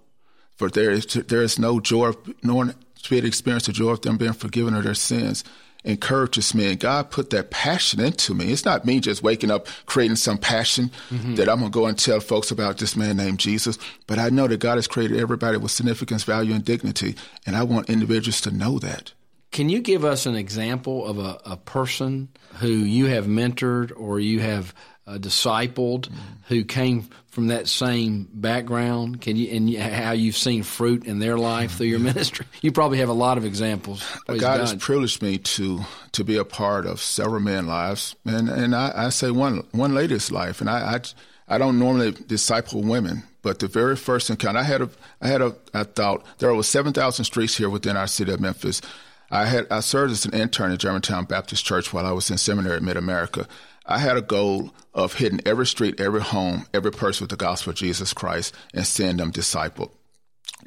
For 0.61 0.69
there 0.69 0.91
is, 0.91 1.07
there 1.07 1.41
is 1.41 1.59
no 1.59 1.81
joy, 1.81 2.09
of, 2.09 2.19
no 2.45 2.55
one 2.55 2.75
to 3.05 3.17
experience 3.17 3.65
the 3.65 3.73
joy 3.73 3.93
of 3.93 4.03
them 4.03 4.19
being 4.19 4.35
forgiven 4.35 4.75
of 4.75 4.85
their 4.85 4.93
sins 4.93 5.43
encourages 5.85 6.55
me 6.55 6.71
and 6.71 6.79
God 6.79 7.11
put 7.11 7.31
that 7.31 7.51
passion 7.51 7.99
into 7.99 8.35
me. 8.35 8.53
It's 8.53 8.67
not 8.67 8.85
me 8.85 9.01
just 9.01 9.23
waking 9.23 9.51
up 9.51 9.69
creating 9.87 10.17
some 10.17 10.37
passion 10.37 10.91
mm-hmm. 11.09 11.37
that 11.37 11.49
I'm 11.49 11.61
going 11.61 11.73
to 11.73 11.75
go 11.75 11.87
and 11.87 11.99
tell 11.99 12.21
folks 12.21 12.51
about 12.51 12.77
this 12.77 12.95
man 12.95 13.17
named 13.17 13.41
Jesus, 13.41 13.79
but 14.07 14.19
I 14.19 14.29
know 14.29 14.47
that 14.49 14.61
God 14.61 14.75
has 14.75 14.87
created 14.87 15.19
everybody 15.19 15.57
with 15.57 15.71
significance, 15.71 16.25
value, 16.25 16.53
and 16.53 16.63
dignity, 16.63 17.17
and 17.47 17.57
I 17.57 17.63
want 17.63 17.89
individuals 17.89 18.43
to 18.43 18.51
know 18.51 18.79
that. 18.81 19.15
Can 19.53 19.71
you 19.71 19.81
give 19.81 20.05
us 20.05 20.27
an 20.27 20.35
example 20.35 21.07
of 21.07 21.19
a, 21.19 21.41
a 21.47 21.57
person 21.57 22.29
who 22.57 22.69
you 22.69 23.07
have 23.07 23.25
mentored 23.25 23.93
or 23.97 24.21
you 24.21 24.41
have 24.41 24.75
uh, 25.07 25.17
discipled 25.17 26.03
mm-hmm. 26.03 26.19
who 26.49 26.65
came 26.65 27.09
from 27.31 27.47
that 27.47 27.69
same 27.69 28.29
background? 28.33 29.21
Can 29.21 29.37
you 29.37 29.49
and 29.51 29.75
how 29.77 30.13
you've 30.13 30.37
seen 30.37 30.63
fruit 30.63 31.05
in 31.07 31.21
their 31.21 31.39
life 31.39 31.77
through 31.77 31.87
your 31.87 32.01
ministry? 32.01 32.47
You 32.63 32.73
probably 32.73 32.99
have 32.99 33.09
a 33.09 33.15
lot 33.15 33.39
of 33.39 33.45
examples. 33.45 34.05
God, 34.27 34.41
God, 34.41 34.61
has 34.61 34.75
privileged 34.75 35.23
me 35.23 35.39
to 35.39 35.81
to 36.13 36.25
be 36.25 36.37
a 36.37 36.45
part 36.45 36.85
of 36.85 37.01
several 37.01 37.41
men's 37.41 37.69
lives, 37.69 38.17
and 38.27 38.49
and 38.51 38.75
I, 38.75 38.93
I 38.95 39.09
say 39.09 39.31
one 39.31 39.67
one 39.73 39.95
lady's 39.95 40.31
life, 40.31 40.61
and 40.61 40.69
I, 40.69 40.97
I 40.97 41.55
I 41.55 41.59
don't 41.59 41.79
normally 41.79 42.13
disciple 42.13 42.83
women, 42.83 43.23
but 43.43 43.61
the 43.61 43.69
very 43.69 43.97
first 43.97 44.29
encounter 44.29 44.59
I 44.59 44.65
had 44.65 44.83
a 44.83 44.91
I 45.23 45.29
had 45.29 45.41
a 45.41 45.57
I 45.73 45.85
thought 45.85 46.25
there 46.39 46.55
were 46.55 46.63
seven 46.63 46.93
thousand 46.93 47.25
streets 47.25 47.57
here 47.57 47.71
within 47.71 47.97
our 47.97 48.07
city 48.07 48.33
of 48.33 48.41
Memphis. 48.41 48.83
I 49.31 49.47
had 49.47 49.67
I 49.71 49.81
served 49.81 50.13
as 50.13 50.25
an 50.27 50.35
intern 50.35 50.73
at 50.73 50.81
Germantown 50.81 51.25
Baptist 51.25 51.65
Church 51.65 51.93
while 51.93 52.05
I 52.05 52.13
was 52.13 52.31
in 52.31 52.39
seminary 52.39 52.77
at 52.77 52.83
Mid 52.83 52.97
America. 52.97 53.47
I 53.87 53.99
had 53.99 54.17
a 54.17 54.23
goal 54.23 54.71
of 54.95 55.15
hitting 55.15 55.41
every 55.47 55.67
street, 55.67 56.01
every 56.01 56.21
home, 56.21 56.67
every 56.73 56.93
person 56.93 57.25
with 57.25 57.31
the 57.31 57.37
gospel 57.37 57.71
of 57.71 57.77
Jesus 57.77 58.13
Christ 58.13 58.55
and 58.75 58.87
seeing 58.87 59.17
them 59.17 59.33
discipled 59.33 59.91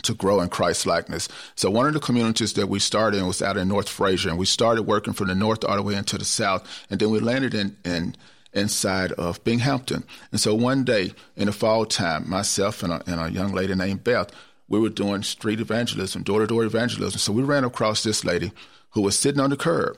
to 0.02 0.14
grow 0.14 0.42
in 0.42 0.50
Christ 0.50 0.86
likeness. 0.86 1.30
So 1.56 1.70
one 1.70 1.88
of 1.88 1.94
the 1.94 2.00
communities 2.00 2.54
that 2.54 2.68
we 2.68 2.80
started 2.80 3.20
in 3.20 3.28
was 3.28 3.42
out 3.42 3.58
in 3.58 3.68
North 3.68 3.88
Frayser, 3.88 4.30
and 4.30 4.40
we 4.40 4.46
started 4.46 4.84
working 4.84 5.14
from 5.14 5.28
the 5.28 5.36
north 5.36 5.64
all 5.64 5.76
the 5.76 5.84
way 5.84 5.96
into 5.96 6.18
the 6.18 6.26
south, 6.26 6.68
and 6.90 7.00
then 7.00 7.12
we 7.12 7.20
landed 7.20 7.54
in 7.54 7.78
in 7.86 8.16
inside 8.54 9.12
of 9.14 9.44
Binghampton. 9.44 10.04
And 10.32 10.40
so 10.40 10.54
one 10.54 10.84
day 10.84 11.14
in 11.36 11.48
the 11.48 11.52
fall 11.52 11.86
time, 11.86 12.30
myself 12.30 12.84
and 12.84 12.94
a, 12.94 13.04
and 13.08 13.20
a 13.20 13.32
young 13.32 13.52
lady 13.52 13.74
named 13.74 14.04
Beth, 14.04 14.32
we 14.68 14.80
were 14.80 14.90
doing 14.90 15.24
street 15.24 15.60
evangelism, 15.60 16.24
door 16.24 16.40
to 16.40 16.48
door 16.48 16.64
evangelism. 16.64 17.20
So 17.20 17.34
we 17.34 17.44
ran 17.44 17.64
across 17.64 18.04
this 18.04 18.24
lady 18.24 18.52
who 18.92 19.02
was 19.02 19.18
sitting 19.18 19.42
on 19.42 19.50
the 19.50 19.58
curb. 19.58 19.98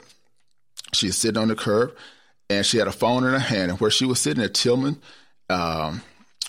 She 0.93 1.07
was 1.07 1.17
sitting 1.17 1.41
on 1.41 1.49
the 1.49 1.55
curb 1.55 1.93
and 2.49 2.65
she 2.65 2.77
had 2.77 2.87
a 2.87 2.91
phone 2.91 3.23
in 3.23 3.33
her 3.33 3.39
hand. 3.39 3.71
And 3.71 3.79
where 3.79 3.91
she 3.91 4.05
was 4.05 4.19
sitting 4.19 4.43
at 4.43 4.53
Tillman 4.53 5.01
um, 5.49 6.01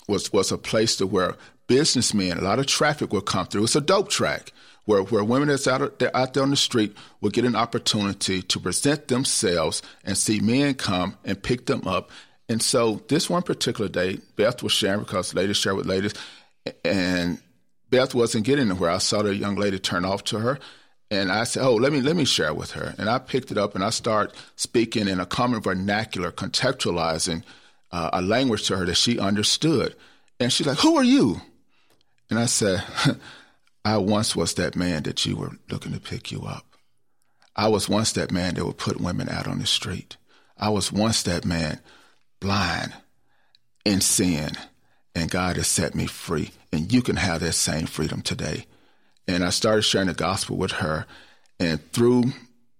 was, 0.09 0.33
was 0.33 0.53
a 0.53 0.59
place 0.59 0.97
to 0.97 1.07
where 1.07 1.37
businessmen, 1.67 2.39
a 2.39 2.43
lot 2.43 2.59
of 2.59 2.67
traffic 2.67 3.13
would 3.13 3.27
come 3.27 3.47
through. 3.47 3.65
It's 3.65 3.77
a 3.77 3.81
dope 3.81 4.09
track 4.09 4.53
where, 4.85 5.03
where 5.03 5.25
women 5.25 5.49
that's 5.49 5.67
out, 5.67 5.99
they're 5.99 6.17
out 6.17 6.35
there 6.35 6.43
on 6.43 6.51
the 6.51 6.57
street 6.57 6.97
will 7.21 7.31
get 7.31 7.45
an 7.45 7.57
opportunity 7.57 8.43
to 8.43 8.61
present 8.61 9.09
themselves 9.09 9.83
and 10.05 10.17
see 10.17 10.41
men 10.41 10.75
come 10.75 11.17
and 11.25 11.43
pick 11.43 11.67
them 11.67 11.87
up. 11.87 12.11
And 12.49 12.63
so 12.63 13.03
this 13.09 13.29
one 13.29 13.43
particular 13.43 13.89
day, 13.89 14.21
Beth 14.37 14.63
was 14.63 14.73
sharing 14.73 15.01
because 15.01 15.35
ladies 15.35 15.57
share 15.57 15.75
with 15.75 15.87
ladies, 15.87 16.15
and 16.85 17.41
Beth 17.91 18.15
wasn't 18.15 18.47
getting 18.47 18.71
anywhere. 18.71 18.91
I 18.91 18.99
saw 18.99 19.23
the 19.23 19.35
young 19.35 19.57
lady 19.57 19.79
turn 19.79 20.05
off 20.05 20.23
to 20.25 20.39
her, 20.39 20.59
and 21.11 21.31
I 21.31 21.45
said, 21.45 21.63
"Oh, 21.65 21.75
let 21.75 21.93
me 21.93 22.01
let 22.01 22.17
me 22.17 22.25
share 22.25 22.55
with 22.55 22.73
her." 22.73 22.95
And 22.99 23.09
I 23.09 23.19
picked 23.19 23.51
it 23.51 23.59
up 23.59 23.75
and 23.75 23.85
I 23.85 23.91
start 23.91 24.35
speaking 24.57 25.09
in 25.09 25.21
a 25.21 25.27
common 25.27 25.61
vernacular, 25.61 26.33
contextualizing 26.33 27.43
uh, 27.93 28.11
a 28.13 28.23
language 28.23 28.67
to 28.69 28.77
her 28.77 28.87
that 28.87 28.97
she 28.97 29.19
understood. 29.19 29.95
And 30.41 30.53
she's 30.53 30.67
like, 30.67 30.79
"Who 30.79 30.97
are 30.97 31.05
you?" 31.05 31.41
And 32.31 32.39
I 32.39 32.47
said, 32.47 32.83
I 33.85 33.99
once 33.99 34.35
was 34.35 34.55
that 34.55 34.75
man 34.75 35.05
that 35.05 35.25
you 35.25 35.37
were 35.37 35.53
looking 35.71 35.93
to 35.93 36.01
pick 36.01 36.33
you 36.33 36.43
up. 36.43 36.65
I 37.55 37.69
was 37.69 37.89
once 37.89 38.13
that 38.13 38.33
man 38.33 38.55
that 38.55 38.65
would 38.67 38.79
put 38.79 39.01
women 39.01 39.29
out 39.29 39.47
on 39.47 39.61
the 39.61 39.67
street. 39.67 40.17
I 40.59 40.71
was 40.71 40.93
once 40.93 41.23
that 41.23 41.45
man 41.45 41.81
blind 42.41 42.93
in 43.85 44.01
sin, 44.01 44.51
and 45.15 45.31
God 45.31 45.57
has 45.57 45.69
set 45.69 45.95
me 45.95 46.07
free. 46.07 46.51
And 46.73 46.93
you 46.93 47.01
can 47.01 47.17
have 47.17 47.41
that 47.41 47.53
same 47.53 47.87
freedom 47.87 48.23
today. 48.23 48.67
And 49.29 49.45
I 49.45 49.51
started 49.51 49.83
sharing 49.83 50.09
the 50.09 50.15
gospel 50.15 50.57
with 50.57 50.73
her. 50.73 51.07
And 51.59 51.81
through 51.93 52.33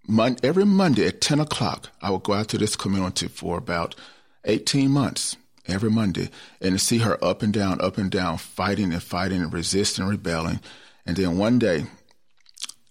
mon- 0.07 0.37
every 0.43 0.65
Monday 0.65 1.07
at 1.07 1.21
10 1.21 1.39
o'clock, 1.39 1.89
I 2.01 2.11
would 2.11 2.23
go 2.23 2.33
out 2.33 2.47
to 2.49 2.57
this 2.57 2.75
community 2.75 3.27
for 3.27 3.57
about 3.57 3.95
18 4.45 4.89
months 4.89 5.35
every 5.67 5.91
Monday 5.91 6.29
and 6.61 6.73
to 6.73 6.79
see 6.79 6.99
her 6.99 7.21
up 7.23 7.41
and 7.41 7.53
down, 7.53 7.81
up 7.81 7.97
and 7.97 8.09
down, 8.09 8.37
fighting 8.37 8.93
and 8.93 9.03
fighting 9.03 9.41
and 9.41 9.51
resisting 9.51 10.03
and 10.03 10.11
rebelling 10.11 10.61
and 11.07 11.15
then 11.15 11.37
one 11.37 11.57
day, 11.57 11.85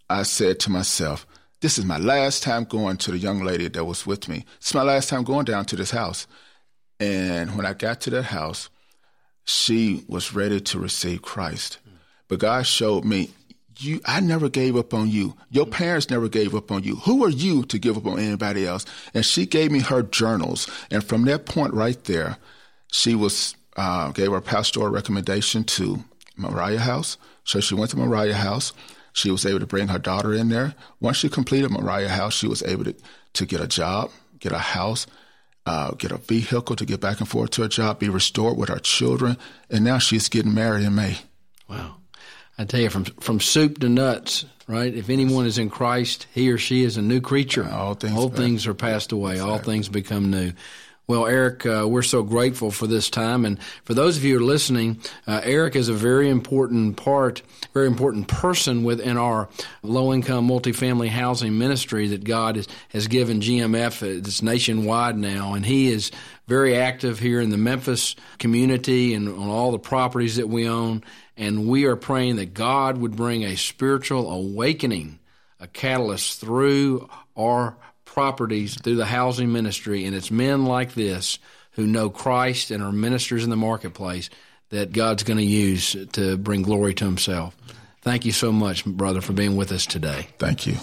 I 0.09 0.23
said 0.23 0.59
to 0.61 0.71
myself, 0.71 1.27
this 1.61 1.79
is 1.79 1.85
my 1.85 1.99
last 1.99 2.43
time 2.43 2.65
going 2.65 2.97
to 2.99 3.11
the 3.11 3.19
young 3.19 3.45
lady 3.45 3.69
that 3.69 3.85
was 3.85 4.07
with 4.07 4.27
me. 4.27 4.47
It's 4.57 4.75
my 4.75 4.83
last 4.83 5.11
time 5.11 5.23
going 5.23 5.45
down 5.45 5.67
to 5.67 5.77
this 5.77 5.91
house. 5.91 6.27
And 6.99 7.57
when 7.57 7.67
I 7.67 7.75
got 7.75 8.01
to 8.03 8.11
that 8.11 8.25
house, 8.25 8.71
she 9.45 10.05
was 10.09 10.35
ready 10.35 10.61
to 10.61 10.79
receive 10.79 11.21
Christ. 11.21 11.79
But 12.29 12.39
God 12.39 12.67
showed 12.67 13.05
me, 13.05 13.31
you 13.79 14.01
I 14.05 14.21
never 14.21 14.49
gave 14.49 14.77
up 14.77 14.95
on 14.95 15.11
you. 15.11 15.37
Your 15.51 15.67
parents 15.67 16.11
never 16.11 16.29
gave 16.29 16.55
up 16.55 16.71
on 16.71 16.83
you. 16.83 16.97
Who 16.97 17.25
are 17.25 17.31
you 17.31 17.65
to 17.65 17.79
give 17.79 17.97
up 17.97 18.07
on 18.07 18.19
anybody 18.19 18.67
else? 18.67 18.85
And 19.15 19.25
she 19.25 19.47
gave 19.47 19.71
me 19.71 19.81
her 19.81 20.03
journals. 20.03 20.69
And 20.91 21.05
from 21.05 21.25
that 21.25 21.47
point 21.47 21.75
right 21.75 22.03
there, 22.05 22.39
she 22.93 23.15
was 23.15 23.55
uh, 23.77 24.11
gave 24.13 24.31
her 24.31 24.41
pastoral 24.41 24.89
recommendation 24.89 25.65
to 25.65 26.05
Mariah 26.37 26.79
House. 26.79 27.19
So 27.45 27.61
she 27.61 27.75
went 27.75 27.91
to 27.91 27.97
Mariah 27.97 28.35
House. 28.35 28.73
She 29.13 29.31
was 29.31 29.47
able 29.47 29.61
to 29.61 29.67
bring 29.67 29.89
her 29.89 29.99
daughter 29.99 30.35
in 30.35 30.49
there. 30.49 30.75
Once 31.01 31.19
she 31.19 31.29
completed 31.29 31.71
Mariah 31.71 32.09
House, 32.09 32.35
she 32.35 32.47
was 32.47 32.63
able 32.63 32.85
to, 32.85 32.95
to 33.35 33.47
get 33.47 33.61
a 33.61 33.67
job, 33.67 34.11
get 34.39 34.53
a 34.53 34.59
house, 34.59 35.07
uh, 35.65 35.93
get 35.93 36.13
a 36.13 36.19
vehicle 36.19 36.77
to 36.77 36.85
get 36.85 37.01
back 37.01 37.21
and 37.21 37.29
forth 37.29 37.51
to 37.51 37.63
her 37.63 37.69
job, 37.69 37.99
be 37.99 38.09
restored 38.09 38.57
with 38.57 38.69
her 38.69 38.79
children, 38.79 39.37
and 39.71 39.85
now 39.85 39.99
she's 39.99 40.29
getting 40.29 40.55
married 40.55 40.85
in 40.85 40.95
May. 40.95 41.19
Wow. 41.69 41.97
I 42.59 42.65
tell 42.65 42.81
you, 42.81 42.91
from 42.91 43.05
from 43.05 43.41
soup 43.41 43.79
to 43.81 43.89
nuts, 43.89 44.45
right? 44.67 44.95
If 44.95 45.11
anyone 45.11 45.47
is 45.47 45.59
in 45.59 45.71
Christ, 45.71 46.27
he 46.33 46.51
or 46.51 46.59
she 46.59 46.83
is 46.85 46.97
a 46.97 47.03
new 47.03 47.21
creature. 47.21 47.69
All 47.69 47.95
things, 47.95 48.17
All 48.17 48.29
things 48.29 48.67
are 48.67 48.75
passed 48.75 49.13
away. 49.13 49.33
Exactly. 49.33 49.53
All 49.53 49.59
things 49.59 49.89
become 49.89 50.31
new. 50.31 50.53
Well, 51.09 51.27
Eric, 51.27 51.65
uh, 51.65 51.87
we're 51.89 52.03
so 52.03 52.25
grateful 52.25 52.73
for 52.73 52.89
this 52.89 53.09
time. 53.11 53.45
And 53.45 53.63
for 53.85 53.95
those 53.95 54.17
of 54.17 54.25
you 54.25 54.37
who 54.37 54.43
are 54.43 54.47
listening, 54.47 55.01
uh, 55.29 55.41
Eric 55.45 55.77
is 55.77 55.89
a 55.89 55.95
very 55.95 56.29
important 56.29 56.97
part, 56.97 57.43
very 57.73 57.87
important 57.87 58.27
person 58.27 58.83
within 58.83 59.17
our 59.17 59.49
low 59.85 60.13
income 60.13 60.49
multifamily 60.49 61.09
housing 61.09 61.59
ministry 61.59 62.09
that 62.09 62.25
God 62.25 62.57
has, 62.57 62.67
has 62.89 63.07
given 63.07 63.41
GMF. 63.41 64.03
It's 64.03 64.43
nationwide 64.43 65.17
now. 65.17 65.55
And 65.55 65.65
he 65.65 65.93
is 65.93 66.11
very 66.49 66.77
active 66.77 67.21
here 67.21 67.41
in 67.41 67.51
the 67.51 67.57
Memphis 67.57 68.17
community 68.41 69.15
and 69.15 69.29
on 69.29 69.49
all 69.49 69.71
the 69.71 69.79
properties 69.79 70.37
that 70.37 70.49
we 70.49 70.69
own. 70.69 71.05
And 71.37 71.69
we 71.69 71.85
are 71.85 71.97
praying 71.97 72.37
that 72.37 72.55
God 72.55 72.99
would 72.99 73.15
bring 73.15 73.45
a 73.45 73.57
spiritual 73.57 74.31
awakening, 74.31 75.19
a 75.61 75.67
catalyst 75.67 76.41
through 76.41 77.09
our 77.37 77.77
properties 78.17 78.81
through 78.81 78.97
the 78.97 79.05
housing 79.05 79.53
ministry, 79.53 80.07
and 80.07 80.17
it's 80.17 80.31
men 80.31 80.65
like 80.65 80.95
this 80.95 81.39
who 81.73 81.87
know 81.87 82.09
Christ 82.09 82.71
and 82.71 82.83
are 82.83 82.91
ministers 82.91 83.45
in 83.45 83.51
the 83.51 83.57
marketplace 83.57 84.31
that 84.71 84.93
God's 84.93 85.23
going 85.23 85.37
to 85.37 85.45
use 85.45 85.95
to 86.13 86.39
bring 86.39 86.63
glory 86.63 86.95
to 86.95 87.05
Himself. 87.05 87.55
Thank 88.01 88.25
you 88.25 88.33
so 88.33 88.53
much, 88.53 88.87
brother, 88.87 89.21
for 89.21 89.35
being 89.35 89.57
with 89.57 89.71
us 89.71 89.85
today. 89.85 90.29
Thank 90.39 90.67
you. 90.67 90.75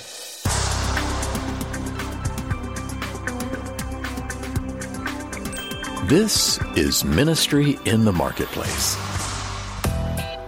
This 6.08 6.60
is 6.78 7.04
Ministry 7.04 7.80
in 7.86 8.06
the 8.06 8.14
Marketplace. 8.14 9.13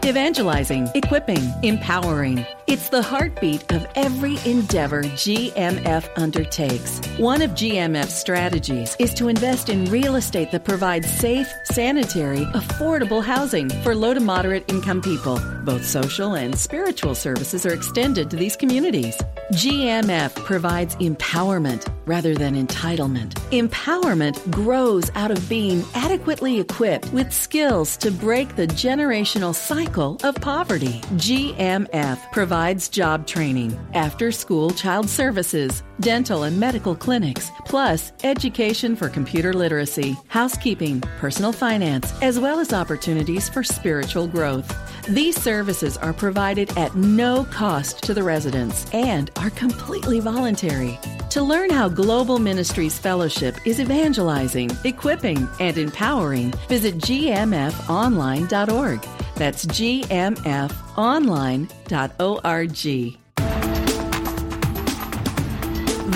Evangelizing, 0.05 0.87
equipping, 0.93 1.51
empowering. 1.63 2.45
It's 2.67 2.89
the 2.89 3.03
heartbeat 3.03 3.71
of 3.71 3.85
every 3.93 4.39
endeavor 4.43 5.03
GMF 5.03 6.09
undertakes. 6.17 6.99
One 7.19 7.43
of 7.43 7.51
GMF's 7.51 8.15
strategies 8.15 8.95
is 8.97 9.13
to 9.15 9.27
invest 9.27 9.69
in 9.69 9.85
real 9.85 10.15
estate 10.15 10.49
that 10.51 10.65
provides 10.65 11.07
safe, 11.07 11.47
sanitary, 11.65 12.43
affordable 12.55 13.23
housing 13.23 13.69
for 13.83 13.93
low 13.93 14.15
to 14.15 14.19
moderate 14.19 14.67
income 14.67 15.03
people. 15.03 15.39
Both 15.63 15.85
social 15.85 16.33
and 16.33 16.57
spiritual 16.57 17.13
services 17.13 17.67
are 17.67 17.73
extended 17.73 18.31
to 18.31 18.35
these 18.35 18.55
communities. 18.55 19.15
GMF 19.51 20.33
provides 20.33 20.95
empowerment 20.95 21.87
rather 22.07 22.33
than 22.33 22.55
entitlement. 22.55 23.33
Empowerment 23.51 24.49
grows 24.49 25.11
out 25.13 25.29
of 25.29 25.47
being 25.47 25.83
adequately 25.93 26.59
equipped 26.59 27.13
with 27.13 27.31
skills 27.31 27.95
to 27.97 28.09
break 28.09 28.55
the 28.55 28.67
generational 28.67 29.53
cycle 29.53 30.17
of 30.23 30.33
poverty. 30.35 31.01
GMF 31.13 32.31
provides 32.31 32.54
job 32.89 33.27
training, 33.27 33.77
after 33.93 34.31
school 34.31 34.69
child 34.69 35.09
services, 35.09 35.83
dental 35.99 36.43
and 36.43 36.57
medical 36.57 36.95
clinics, 36.95 37.51
plus 37.65 38.13
education 38.23 38.95
for 38.95 39.09
computer 39.09 39.53
literacy, 39.53 40.15
housekeeping, 40.29 41.01
personal 41.19 41.51
finance, 41.51 42.13
as 42.21 42.39
well 42.39 42.59
as 42.59 42.71
opportunities 42.71 43.49
for 43.49 43.61
spiritual 43.61 44.27
growth. 44.27 44.73
These 45.07 45.41
services 45.41 45.97
are 45.97 46.13
provided 46.13 46.77
at 46.77 46.95
no 46.95 47.43
cost 47.45 48.01
to 48.03 48.13
the 48.13 48.23
residents 48.23 48.89
and 48.93 49.29
are 49.35 49.49
completely 49.49 50.21
voluntary. 50.21 50.97
To 51.31 51.43
learn 51.43 51.69
how 51.69 51.89
Global 51.89 52.39
Ministries 52.39 52.97
Fellowship 52.97 53.67
is 53.67 53.81
evangelizing, 53.81 54.71
equipping, 54.85 55.49
and 55.59 55.77
empowering, 55.77 56.51
visit 56.69 56.97
gmfonline.org. 56.99 59.14
That's 59.35 59.65
gmfonline.org. 59.65 60.79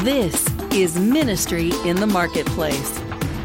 This 0.04 0.48
is 0.72 0.98
Ministry 0.98 1.72
in 1.84 1.98
the 1.98 2.08
Marketplace. 2.08 3.00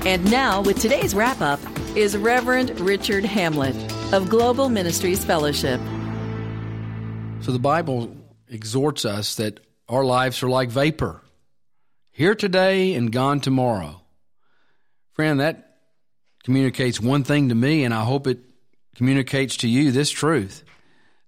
And 0.06 0.30
now, 0.30 0.60
with 0.60 0.78
today's 0.78 1.14
wrap 1.14 1.40
up, 1.40 1.58
is 1.96 2.16
Reverend 2.16 2.78
Richard 2.80 3.24
Hamlet 3.24 3.74
of 4.12 4.28
Global 4.28 4.68
Ministries 4.68 5.24
Fellowship. 5.24 5.80
So 7.40 7.52
the 7.52 7.58
Bible 7.58 8.16
exhorts 8.48 9.04
us 9.04 9.34
that 9.36 9.60
our 9.88 10.04
lives 10.04 10.42
are 10.42 10.48
like 10.48 10.70
vapor 10.70 11.22
here 12.12 12.34
today 12.34 12.94
and 12.94 13.10
gone 13.10 13.40
tomorrow. 13.40 14.00
Friend, 15.12 15.40
that 15.40 15.78
communicates 16.44 17.00
one 17.00 17.24
thing 17.24 17.48
to 17.48 17.54
me, 17.54 17.84
and 17.84 17.92
I 17.92 18.04
hope 18.04 18.26
it 18.26 18.38
communicates 18.94 19.56
to 19.58 19.68
you 19.68 19.90
this 19.90 20.10
truth 20.10 20.64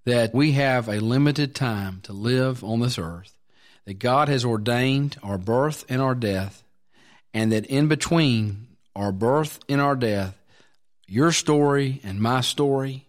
that 0.05 0.33
we 0.33 0.52
have 0.52 0.88
a 0.88 1.00
limited 1.00 1.55
time 1.55 2.00
to 2.05 2.12
live 2.12 2.62
on 2.62 2.81
this 2.81 2.98
earth, 2.98 3.37
that 3.85 3.98
God 3.98 4.29
has 4.29 4.44
ordained 4.44 5.16
our 5.22 5.37
birth 5.37 5.85
and 5.88 6.00
our 6.00 6.14
death, 6.14 6.62
and 7.35 7.52
that 7.52 7.66
in 7.66 7.88
between 7.88 8.68
our 8.94 9.12
birth 9.12 9.59
and 9.68 9.81
our 9.81 9.96
death, 9.96 10.40
your 11.07 11.33
story 11.33 12.00
and 12.05 12.20
my 12.20 12.40
story 12.40 13.07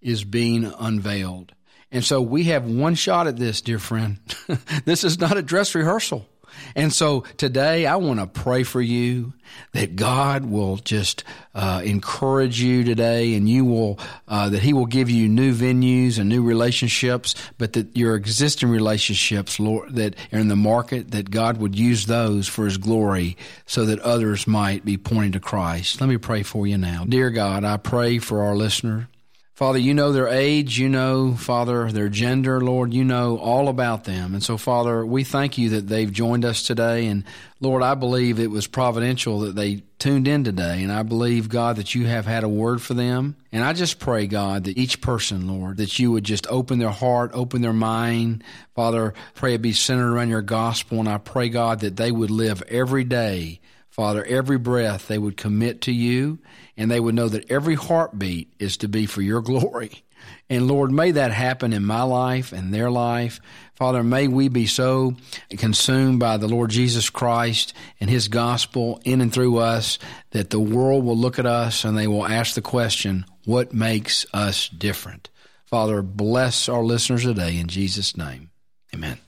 is 0.00 0.24
being 0.24 0.64
unveiled. 0.64 1.52
And 1.92 2.04
so 2.04 2.20
we 2.20 2.44
have 2.44 2.64
one 2.64 2.94
shot 2.94 3.26
at 3.26 3.36
this, 3.36 3.60
dear 3.60 3.78
friend. 3.78 4.18
this 4.84 5.04
is 5.04 5.20
not 5.20 5.36
a 5.36 5.42
dress 5.42 5.74
rehearsal. 5.74 6.26
And 6.74 6.92
so 6.92 7.20
today 7.36 7.86
I 7.86 7.96
want 7.96 8.20
to 8.20 8.26
pray 8.26 8.62
for 8.62 8.80
you 8.80 9.32
that 9.72 9.96
God 9.96 10.46
will 10.46 10.76
just 10.76 11.24
uh, 11.54 11.82
encourage 11.84 12.60
you 12.60 12.84
today 12.84 13.34
and 13.34 13.48
you 13.48 13.64
will, 13.64 13.98
uh, 14.28 14.48
that 14.48 14.62
He 14.62 14.72
will 14.72 14.86
give 14.86 15.10
you 15.10 15.28
new 15.28 15.54
venues 15.54 16.18
and 16.18 16.28
new 16.28 16.42
relationships, 16.42 17.34
but 17.58 17.74
that 17.74 17.96
your 17.96 18.14
existing 18.16 18.68
relationships, 18.68 19.60
Lord, 19.60 19.94
that 19.94 20.16
are 20.32 20.38
in 20.38 20.48
the 20.48 20.56
market, 20.56 21.10
that 21.10 21.30
God 21.30 21.58
would 21.58 21.78
use 21.78 22.06
those 22.06 22.48
for 22.48 22.64
His 22.64 22.78
glory 22.78 23.36
so 23.66 23.84
that 23.86 23.98
others 24.00 24.46
might 24.46 24.84
be 24.84 24.96
pointing 24.96 25.32
to 25.32 25.40
Christ. 25.40 26.00
Let 26.00 26.08
me 26.08 26.18
pray 26.18 26.42
for 26.42 26.66
you 26.66 26.78
now. 26.78 27.04
Dear 27.06 27.30
God, 27.30 27.64
I 27.64 27.76
pray 27.76 28.18
for 28.18 28.42
our 28.42 28.56
listener. 28.56 29.08
Father, 29.54 29.78
you 29.78 29.92
know 29.92 30.12
their 30.12 30.28
age, 30.28 30.78
you 30.78 30.88
know, 30.88 31.34
Father, 31.34 31.92
their 31.92 32.08
gender, 32.08 32.58
Lord, 32.58 32.94
you 32.94 33.04
know 33.04 33.36
all 33.36 33.68
about 33.68 34.04
them. 34.04 34.32
And 34.32 34.42
so, 34.42 34.56
Father, 34.56 35.04
we 35.04 35.24
thank 35.24 35.58
you 35.58 35.68
that 35.70 35.88
they've 35.88 36.10
joined 36.10 36.46
us 36.46 36.62
today. 36.62 37.06
And 37.06 37.24
Lord, 37.60 37.82
I 37.82 37.94
believe 37.94 38.40
it 38.40 38.50
was 38.50 38.66
providential 38.66 39.40
that 39.40 39.54
they 39.54 39.82
tuned 39.98 40.26
in 40.26 40.42
today. 40.42 40.82
And 40.82 40.90
I 40.90 41.02
believe, 41.02 41.50
God, 41.50 41.76
that 41.76 41.94
you 41.94 42.06
have 42.06 42.24
had 42.24 42.44
a 42.44 42.48
word 42.48 42.80
for 42.80 42.94
them. 42.94 43.36
And 43.52 43.62
I 43.62 43.74
just 43.74 43.98
pray, 43.98 44.26
God, 44.26 44.64
that 44.64 44.78
each 44.78 45.02
person, 45.02 45.46
Lord, 45.46 45.76
that 45.76 45.98
you 45.98 46.12
would 46.12 46.24
just 46.24 46.46
open 46.46 46.78
their 46.78 46.88
heart, 46.88 47.32
open 47.34 47.60
their 47.60 47.74
mind. 47.74 48.42
Father, 48.74 49.12
pray 49.34 49.52
it 49.54 49.60
be 49.60 49.74
centered 49.74 50.14
around 50.14 50.30
your 50.30 50.40
gospel. 50.40 50.98
And 50.98 51.08
I 51.10 51.18
pray, 51.18 51.50
God, 51.50 51.80
that 51.80 51.98
they 51.98 52.10
would 52.10 52.30
live 52.30 52.62
every 52.68 53.04
day 53.04 53.60
Father, 53.92 54.24
every 54.24 54.56
breath 54.56 55.06
they 55.06 55.18
would 55.18 55.36
commit 55.36 55.82
to 55.82 55.92
you 55.92 56.38
and 56.78 56.90
they 56.90 56.98
would 56.98 57.14
know 57.14 57.28
that 57.28 57.50
every 57.50 57.74
heartbeat 57.74 58.50
is 58.58 58.78
to 58.78 58.88
be 58.88 59.04
for 59.04 59.20
your 59.20 59.42
glory. 59.42 60.02
And 60.48 60.66
Lord, 60.66 60.90
may 60.90 61.10
that 61.10 61.30
happen 61.30 61.74
in 61.74 61.84
my 61.84 62.02
life 62.02 62.52
and 62.52 62.72
their 62.72 62.90
life. 62.90 63.38
Father, 63.74 64.02
may 64.02 64.28
we 64.28 64.48
be 64.48 64.66
so 64.66 65.14
consumed 65.58 66.20
by 66.20 66.38
the 66.38 66.48
Lord 66.48 66.70
Jesus 66.70 67.10
Christ 67.10 67.74
and 68.00 68.08
His 68.08 68.28
gospel 68.28 68.98
in 69.04 69.20
and 69.20 69.32
through 69.32 69.58
us 69.58 69.98
that 70.30 70.48
the 70.48 70.60
world 70.60 71.04
will 71.04 71.16
look 71.16 71.38
at 71.38 71.46
us 71.46 71.84
and 71.84 71.96
they 71.96 72.06
will 72.06 72.26
ask 72.26 72.54
the 72.54 72.62
question, 72.62 73.26
what 73.44 73.74
makes 73.74 74.24
us 74.32 74.70
different? 74.70 75.28
Father, 75.66 76.00
bless 76.00 76.66
our 76.68 76.82
listeners 76.82 77.24
today 77.24 77.58
in 77.58 77.68
Jesus' 77.68 78.16
name. 78.16 78.50
Amen. 78.94 79.18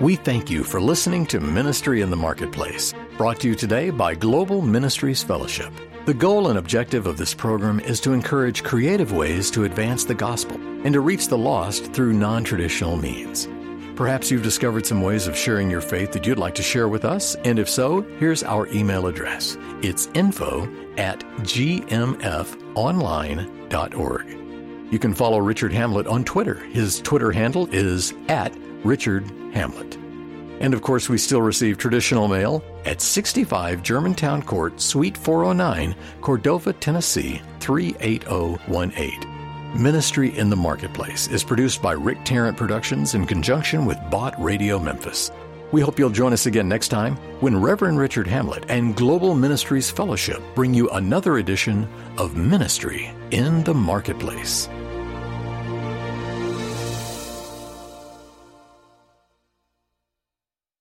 We 0.00 0.14
thank 0.14 0.48
you 0.48 0.62
for 0.62 0.80
listening 0.80 1.26
to 1.26 1.40
Ministry 1.40 2.02
in 2.02 2.10
the 2.10 2.14
Marketplace, 2.14 2.94
brought 3.16 3.40
to 3.40 3.48
you 3.48 3.56
today 3.56 3.90
by 3.90 4.14
Global 4.14 4.62
Ministries 4.62 5.24
Fellowship. 5.24 5.72
The 6.06 6.14
goal 6.14 6.46
and 6.50 6.56
objective 6.56 7.08
of 7.08 7.16
this 7.16 7.34
program 7.34 7.80
is 7.80 7.98
to 8.02 8.12
encourage 8.12 8.62
creative 8.62 9.10
ways 9.12 9.50
to 9.50 9.64
advance 9.64 10.04
the 10.04 10.14
gospel 10.14 10.54
and 10.84 10.92
to 10.92 11.00
reach 11.00 11.26
the 11.26 11.36
lost 11.36 11.92
through 11.92 12.12
non 12.12 12.44
traditional 12.44 12.96
means. 12.96 13.48
Perhaps 13.96 14.30
you've 14.30 14.44
discovered 14.44 14.86
some 14.86 15.02
ways 15.02 15.26
of 15.26 15.36
sharing 15.36 15.68
your 15.68 15.80
faith 15.80 16.12
that 16.12 16.24
you'd 16.24 16.38
like 16.38 16.54
to 16.54 16.62
share 16.62 16.86
with 16.86 17.04
us, 17.04 17.34
and 17.44 17.58
if 17.58 17.68
so, 17.68 18.02
here's 18.20 18.44
our 18.44 18.68
email 18.68 19.08
address. 19.08 19.58
It's 19.82 20.06
info 20.14 20.68
at 20.96 21.18
gmfonline.org. 21.40 21.82
You 24.92 24.98
can 25.00 25.12
follow 25.12 25.38
Richard 25.38 25.72
Hamlet 25.72 26.06
on 26.06 26.22
Twitter. 26.22 26.54
His 26.66 27.00
Twitter 27.00 27.32
handle 27.32 27.66
is 27.72 28.14
at 28.28 28.56
Richard 28.84 29.28
Hamlet. 29.52 29.96
And 30.60 30.74
of 30.74 30.82
course, 30.82 31.08
we 31.08 31.18
still 31.18 31.42
receive 31.42 31.78
traditional 31.78 32.26
mail 32.26 32.64
at 32.84 33.00
65 33.00 33.82
Germantown 33.82 34.42
Court, 34.42 34.80
Suite 34.80 35.16
409, 35.16 35.94
Cordova, 36.20 36.72
Tennessee 36.72 37.40
38018. 37.60 39.38
Ministry 39.76 40.36
in 40.36 40.50
the 40.50 40.56
Marketplace 40.56 41.28
is 41.28 41.44
produced 41.44 41.82
by 41.82 41.92
Rick 41.92 42.24
Tarrant 42.24 42.56
Productions 42.56 43.14
in 43.14 43.26
conjunction 43.26 43.84
with 43.84 43.98
Bott 44.10 44.34
Radio 44.42 44.78
Memphis. 44.78 45.30
We 45.70 45.82
hope 45.82 45.98
you'll 45.98 46.08
join 46.08 46.32
us 46.32 46.46
again 46.46 46.68
next 46.68 46.88
time 46.88 47.16
when 47.40 47.60
Reverend 47.60 47.98
Richard 47.98 48.26
Hamlet 48.26 48.64
and 48.68 48.96
Global 48.96 49.34
Ministries 49.34 49.90
Fellowship 49.90 50.42
bring 50.54 50.72
you 50.72 50.88
another 50.90 51.36
edition 51.36 51.86
of 52.16 52.36
Ministry 52.36 53.12
in 53.30 53.62
the 53.64 53.74
Marketplace. 53.74 54.68